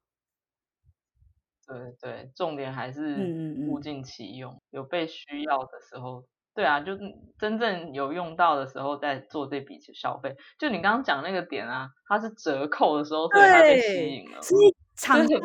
[1.65, 6.25] 对对，重点还是物尽其用，嗯嗯嗯，有被需要的时候，
[6.57, 7.03] 对啊，就是
[7.37, 10.35] 真正有用到的时候再做这笔消费。
[10.57, 14.41] 就你刚刚讲那个点啊，它是折扣的时候，所以它被吸引了。
[14.41, 15.39] 所以 常常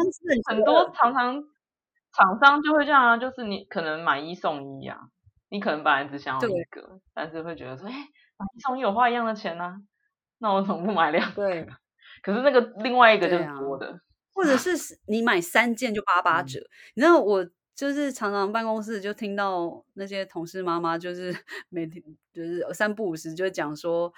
[0.49, 1.45] 很多常常。
[2.15, 4.99] 厂商就会这样啊，就是你可能买一送一啊，
[5.49, 9.79] 你可能本来只想要一个，但是会觉得说，哎，买一送一有花一样的钱啊，
[10.37, 11.49] 那我怎么不买两个？
[11.49, 11.67] 对，
[12.23, 13.97] 可是那个另外一个就是多的，啊、
[14.35, 14.73] 或者 是
[15.07, 16.61] 你买三件就八八折。
[16.61, 17.43] 嗯、你知道我
[17.75, 21.33] 就是常常办公室就听到那些同事妈妈就是
[21.71, 22.03] 每天
[22.33, 24.13] 就是三不五时就讲说。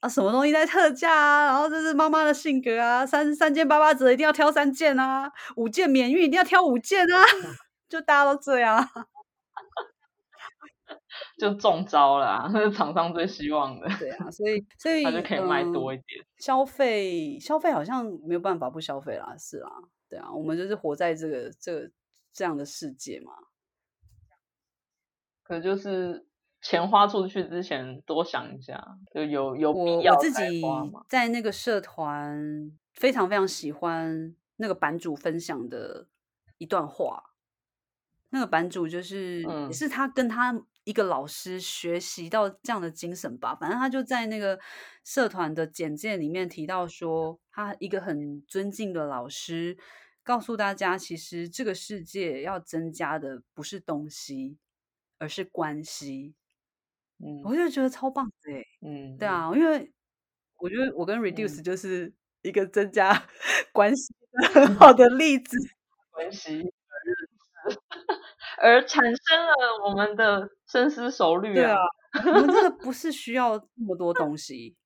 [0.00, 1.44] 啊，什么东西在特价啊？
[1.48, 7.22] 然后这是妈妈的性格啊，三三件八八折一定要挑三件啊，五件免运一定要挑五件啊，
[7.86, 8.82] 就大家都这样，
[11.38, 13.86] 就中招了啊，那是厂商最希望的。
[13.98, 16.22] 对啊，所以所以他就可以卖多一点。
[16.22, 19.70] 嗯、消费消费好像没有办法不消费啦，是啦，
[20.08, 21.90] 对啊，我们就是活在这个这个
[22.32, 23.32] 这样的世界嘛。
[25.42, 26.26] 可就是。
[26.62, 30.62] 钱花出去之前多想一下，就有有必要我，我自己
[31.08, 36.06] 在那个社团非常非常喜欢那个版主分享的
[36.58, 37.32] 一段话。
[38.28, 40.54] 那个版主就是、嗯、也是他跟他
[40.84, 43.54] 一个老师学习到这样的精神吧。
[43.54, 44.60] 反正他就在那个
[45.02, 49.78] 社团的简介里面提到说，他一个很尊敬的老师
[50.22, 54.58] 告诉大家，其实这个世界要增加的不是东西，
[55.18, 56.34] 而是关系。
[57.18, 59.92] 嗯，我就觉得超棒的哎，嗯，对啊，因为
[60.56, 62.12] 我觉得我跟 Reduce 就是
[62.42, 63.26] 一个增加
[63.72, 64.14] 关系
[64.54, 65.56] 很好的例子，
[66.10, 66.62] 关系
[68.62, 71.54] 而产生了我们的深思熟虑啊。
[71.54, 71.78] 对啊，
[72.26, 74.76] 我们真的 不是需要那么多东西，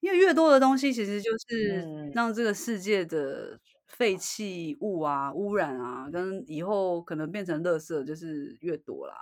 [0.00, 3.60] 因为越多的东西其实就是让这个世界的
[3.98, 9.14] 废弃物啊、污染啊，跟以后可能变成垃圾就是越多啦。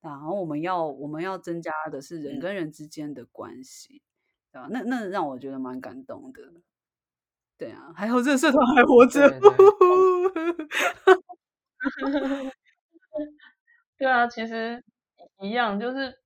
[0.00, 4.02] 然后我们要我们要增加的是人跟人之间的关系，
[4.50, 6.42] 啊、嗯，那那让我觉得蛮感动的。
[7.56, 9.30] 对啊，还好这个社团还活着。
[13.96, 14.82] 对啊，其实
[15.40, 16.18] 一样，就是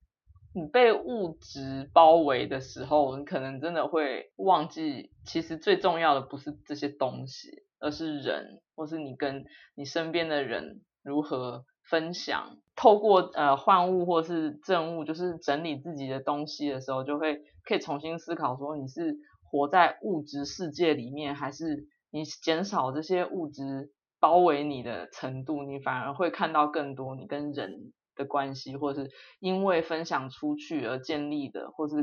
[0.54, 11.64] 你被物质包围的时候，你可能真的会忘记，其实最重要的不是这些东西，而是人，或是你跟你身边的人如何。
[11.88, 29.08] 分享，透过呃换物或是赠物，就是整理自己的东西的时候，就会可以重新思考说，你是活在物质世界里面，还是你减少这些物质包围你的程度，你反而会看到更多你跟人的关系，或是
[29.38, 31.94] 因为分享出去而建立的，或是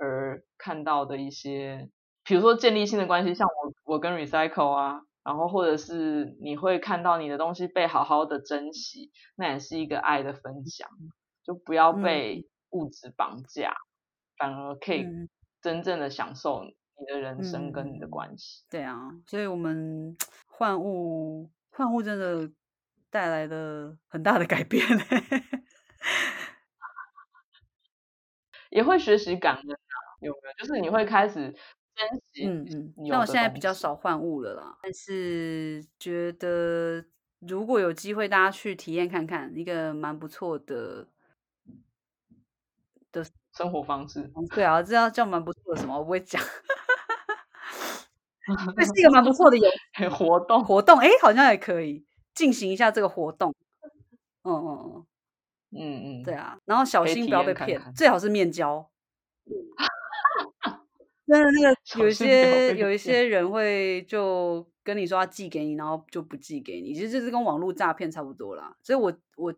[0.00, 1.90] 而看到的一些，
[2.22, 5.00] 比如说建立性的关系，像我我跟 Recycle 啊。
[5.24, 10.90] 然后，或者是你会看到你的东西被好好的珍惜，那也是一个爱的分享。
[11.42, 13.76] 就不要被物质绑架，嗯、
[14.38, 15.04] 反而可以
[15.60, 16.74] 真正的享受你
[17.06, 18.62] 的人生跟你的关系。
[18.64, 20.16] 嗯、对啊，所以我们
[20.46, 22.50] 换物，换物真的
[23.10, 24.86] 带来了很大的改变，
[28.70, 29.76] 也会学习感恩啊，
[30.20, 30.54] 有没有？
[30.58, 31.54] 就是你会开始。
[32.42, 37.04] 嗯嗯，那我现在比较少换物了啦，但是觉得
[37.40, 41.06] 如果有机会，大家去体验看看，一个蛮不错的
[43.12, 44.30] 的生活方式。
[44.52, 45.96] 对啊，这样叫蛮不错的什么？
[45.98, 46.40] 我不会讲。
[48.76, 53.54] 这是一个蛮不错的有活动活动，哎，好像也可以进行一下这个活动。
[54.44, 55.06] 嗯嗯嗯
[55.72, 58.90] 嗯嗯，对啊，然后小心不要被骗，看看最好是面交。
[61.26, 68.76] 那那个有一些有一些人会就跟你说要寄给你，然后就不寄给你，其实这是跟网络诈骗差不多啦。
[68.82, 69.54] 所以我我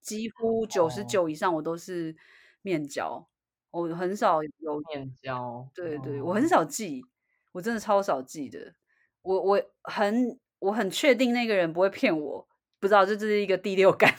[0.00, 2.14] 几乎九十九以上我都是
[2.62, 3.28] 面交，
[3.72, 5.68] 我很少有面交。
[5.74, 7.04] 对对，我很少寄，
[7.52, 8.74] 我真的超少寄的。
[9.22, 12.46] 我我很我很确定那个人不会骗我，
[12.78, 14.14] 不知道这是一个第六感，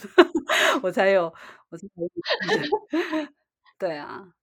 [0.84, 1.34] 我才有
[1.70, 2.10] 我才有。
[3.80, 4.34] 对啊，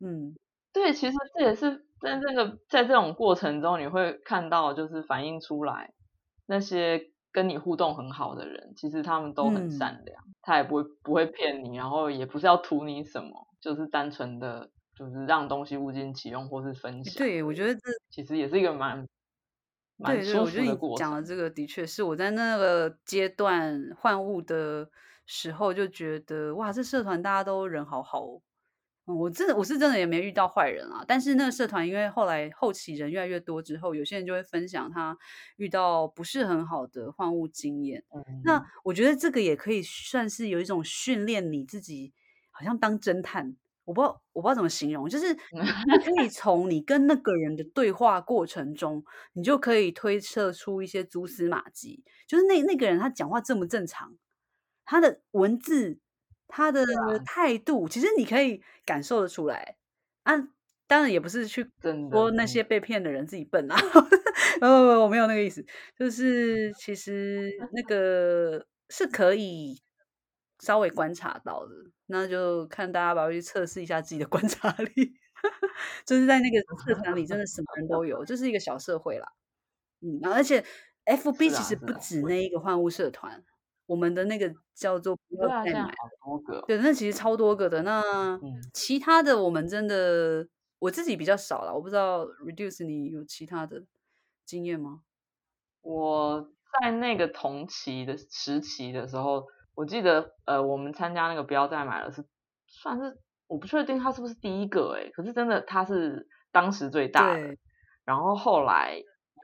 [0.00, 0.36] 嗯。
[0.72, 5.92] 对，其实这也是在这个在这种过程中，你会看到就是反映出来
[6.46, 17.14] 那些跟你互动很好的人，其实他们都很善良，嗯、他也不会不会骗你，然后也不是要图你什么，就是单纯的，就是让东西物尽其用或是分享。
[17.16, 19.06] 对，我觉得这其实也是一个蛮
[19.96, 21.06] 蛮舒服的过程。
[21.06, 24.88] 讲的这个的确是我在那个阶段换物的
[25.26, 28.40] 时候就觉得，哇，这社团大家都人好好哦。
[29.06, 35.18] 嗯，我真的我是真的也没遇到坏人啊，但是那个社团因为后来后期人越来越多之后，有些人就会分享他
[35.56, 38.04] 遇到不是很好的换物经验。
[38.14, 42.12] 嗯，那我觉得这个也可以算是有一种训练你自己，
[42.52, 54.16] 好像当侦探，我不知道我不知道怎么形容，就是 你可以从你跟那个人的对话过程中，你就可以推测出一些蛛丝马迹，就是那那个人他讲话正不正常，
[54.84, 55.98] 他的文字。
[56.54, 56.84] 他的
[57.24, 59.76] 态度，其实你可以感受得出来
[60.24, 60.34] 啊。
[60.86, 61.66] 当然也不是去
[62.10, 64.00] 说那些被骗的人自己笨啊，不
[64.60, 65.64] 不不，我没有那个意思。
[65.96, 69.80] 就是 其实那个是可以
[70.60, 71.72] 稍微观察到的，
[72.08, 75.14] 那就看大家要不要去测试一下自己的观察力。
[76.04, 79.26] 就是在那个社团里，真的什么人都有，就是一个小社会啦。
[80.02, 80.62] 嗯，而且
[81.06, 83.42] FB 其实不止那一个换物社团。
[83.92, 85.92] 我们的那个叫做不要再买，
[86.66, 87.82] 对，那其实超多个的。
[87.82, 88.02] 那
[88.72, 93.84] 其他的我们真的我自己比较少了，我不知道 Reduce 你有其他的
[94.46, 95.02] 经验吗？
[95.82, 96.48] 我
[96.80, 102.24] 在那个同期的时期的时候，我记得呃，我们参加那个不要再买了是
[102.66, 107.58] 算是我不确定他是不是第一个哎，可是真的他是当时最大的。
[108.06, 108.98] 然后后来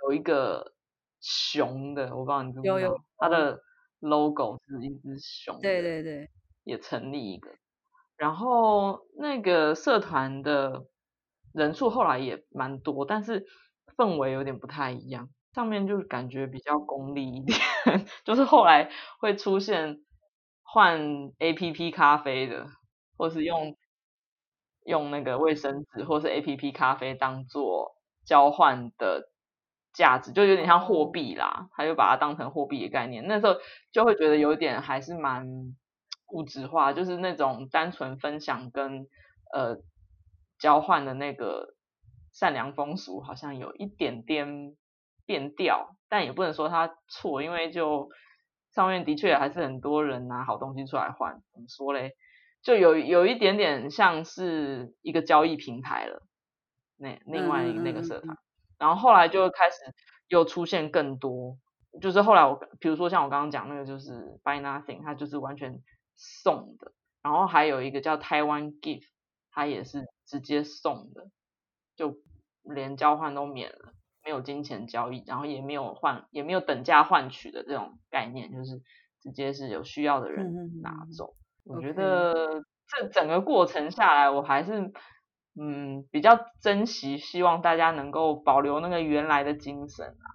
[0.05, 0.73] 有一个
[1.21, 3.61] 熊的，我不知道你知不知道，有有他的。
[4.01, 6.29] Logo 是一只熊，对对对，
[6.65, 7.51] 也成立一个。
[8.17, 10.87] 然后那个社团的
[11.53, 13.47] 人数后来也蛮多，但是
[13.97, 15.29] 氛围有点不太一样。
[15.55, 17.59] 上面就感觉比较功利一点，
[18.25, 20.01] 就是后来会出现
[20.63, 21.01] 换
[21.39, 22.67] APP 咖啡的，
[23.17, 23.77] 或是用
[24.85, 29.31] 用那个卫生纸或是 APP 咖啡当做交换的。
[29.99, 33.27] 价值就有点像货币啦，他就把它当成货币的概念。
[33.27, 33.57] 那时候
[33.91, 35.75] 就会觉得有点还是蛮
[36.29, 39.09] 物质化，就是那种单纯分享跟
[39.53, 39.79] 呃
[40.57, 41.75] 交换的那个
[42.33, 44.77] 善良风俗，好像有一点点
[45.27, 45.97] 变调。
[46.09, 48.09] 但也不能说它错，因为就
[48.73, 51.43] 上面的确还是很多人拿好东西出来换。
[51.53, 52.13] 怎么说嘞？
[52.63, 56.23] 就有有一点点像是一个交易平台了。
[56.97, 58.37] 那另外那个社团。
[58.37, 58.39] 嗯
[58.79, 59.77] 然后后来就开始
[60.29, 61.59] 又出现更多，
[62.01, 65.83] 就是后来我比如说像我刚刚讲那个就是 Buy Nothing，它就是完全
[66.17, 66.93] 送的。
[67.23, 69.09] 然后还有一个叫台湾 Gift，
[69.51, 71.29] 它也是直接送的，
[71.97, 72.19] 就
[72.63, 73.93] 连交换都免了，
[74.25, 78.81] 没有金钱交易，然后也没有换，也没有等价换取的这种概念，就是
[79.21, 81.35] 直接是有需要的人拿走。
[81.65, 84.93] 嗯、我觉得这整个过程下来，我还是。
[85.61, 90.27] 嗯，比较珍惜，希望大家能够保留那个原来的精神啊，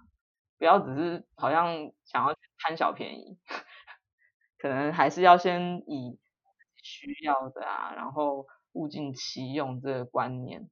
[0.58, 3.38] 不要只是好像想要贪小便宜，
[4.58, 6.18] 可能还是要先以
[6.82, 10.68] 需要的啊，然后物尽其用这个观念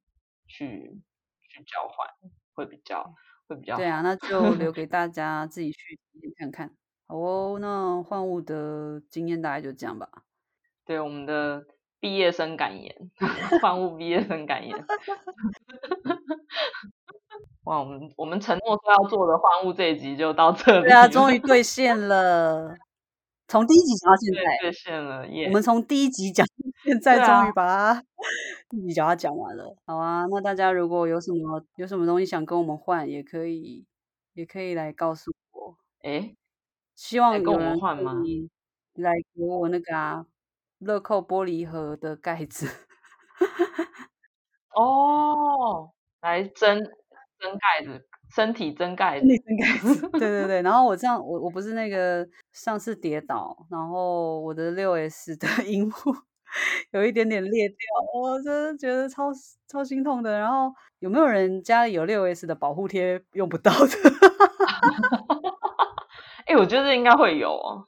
[0.47, 1.01] 去
[1.49, 2.07] 去交换，
[2.53, 3.15] 会比较
[3.47, 3.79] 会比较好。
[3.79, 5.99] 对啊，那就留 给大家自己去
[6.37, 6.75] 看看。
[7.07, 10.09] 好哦，那换物的经验大概就这样吧。
[10.85, 11.65] 对，我们的。
[12.03, 12.93] 毕业生感言，
[13.61, 14.75] 换物毕业生感言。
[17.63, 20.83] 哇，我们我们承诺说要做的换物这一集就到这里。
[20.83, 22.75] 对啊，终于兑现了。
[23.47, 25.25] 从第一集讲到现在，兑现了。
[25.25, 25.47] Yeah.
[25.47, 26.51] 我们从第一集讲到
[26.83, 28.03] 现在，终于把它
[28.69, 29.73] 第一集讲它讲完了。
[29.85, 33.85] 好啊，那大家如果有什么有什么东西想跟我们换，也可以
[34.33, 35.77] 也可以来告诉我。
[36.01, 36.35] 哎，
[36.97, 38.21] 希望跟我们换吗？
[38.95, 40.25] 来给我那个啊。
[40.83, 42.67] 乐扣玻璃盒的盖子，
[44.75, 46.77] 哦，来蒸
[47.39, 48.05] 蒸盖子，
[48.35, 50.61] 身体蒸盖子，蒸盖子，对对对。
[50.61, 55.93] 然后我这样，我我不是那个上次跌倒，然后我的六 S 的 萤幕
[56.91, 57.77] 有一点点裂掉，
[58.13, 59.31] 我真的觉得超
[59.67, 60.37] 超心痛的。
[60.39, 63.87] 然后有没有人家里有六 S 的保护贴用不到的？
[66.45, 67.87] 哎、欸，我觉得应该会有哦。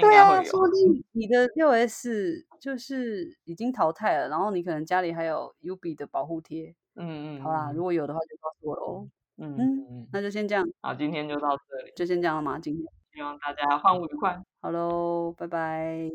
[0.00, 6.74] 对啊，说不定你的六 S 就是已经淘汰了，然后你可能家里还有 UB 的保护贴。
[6.94, 9.08] 嗯嗯，好啦，如果有的话就告诉我喽。
[9.38, 10.66] 嗯嗯，嗯，那就先这样。
[10.80, 11.92] 好，今天就到这里。
[11.96, 12.58] 就先这样了吗？
[12.58, 12.84] 今天。
[13.14, 14.40] 希望大家换物愉快。
[14.60, 16.10] 好喽，拜拜。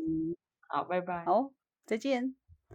[0.68, 1.24] 好，拜拜。
[1.24, 1.50] 好，
[1.84, 2.47] 再见。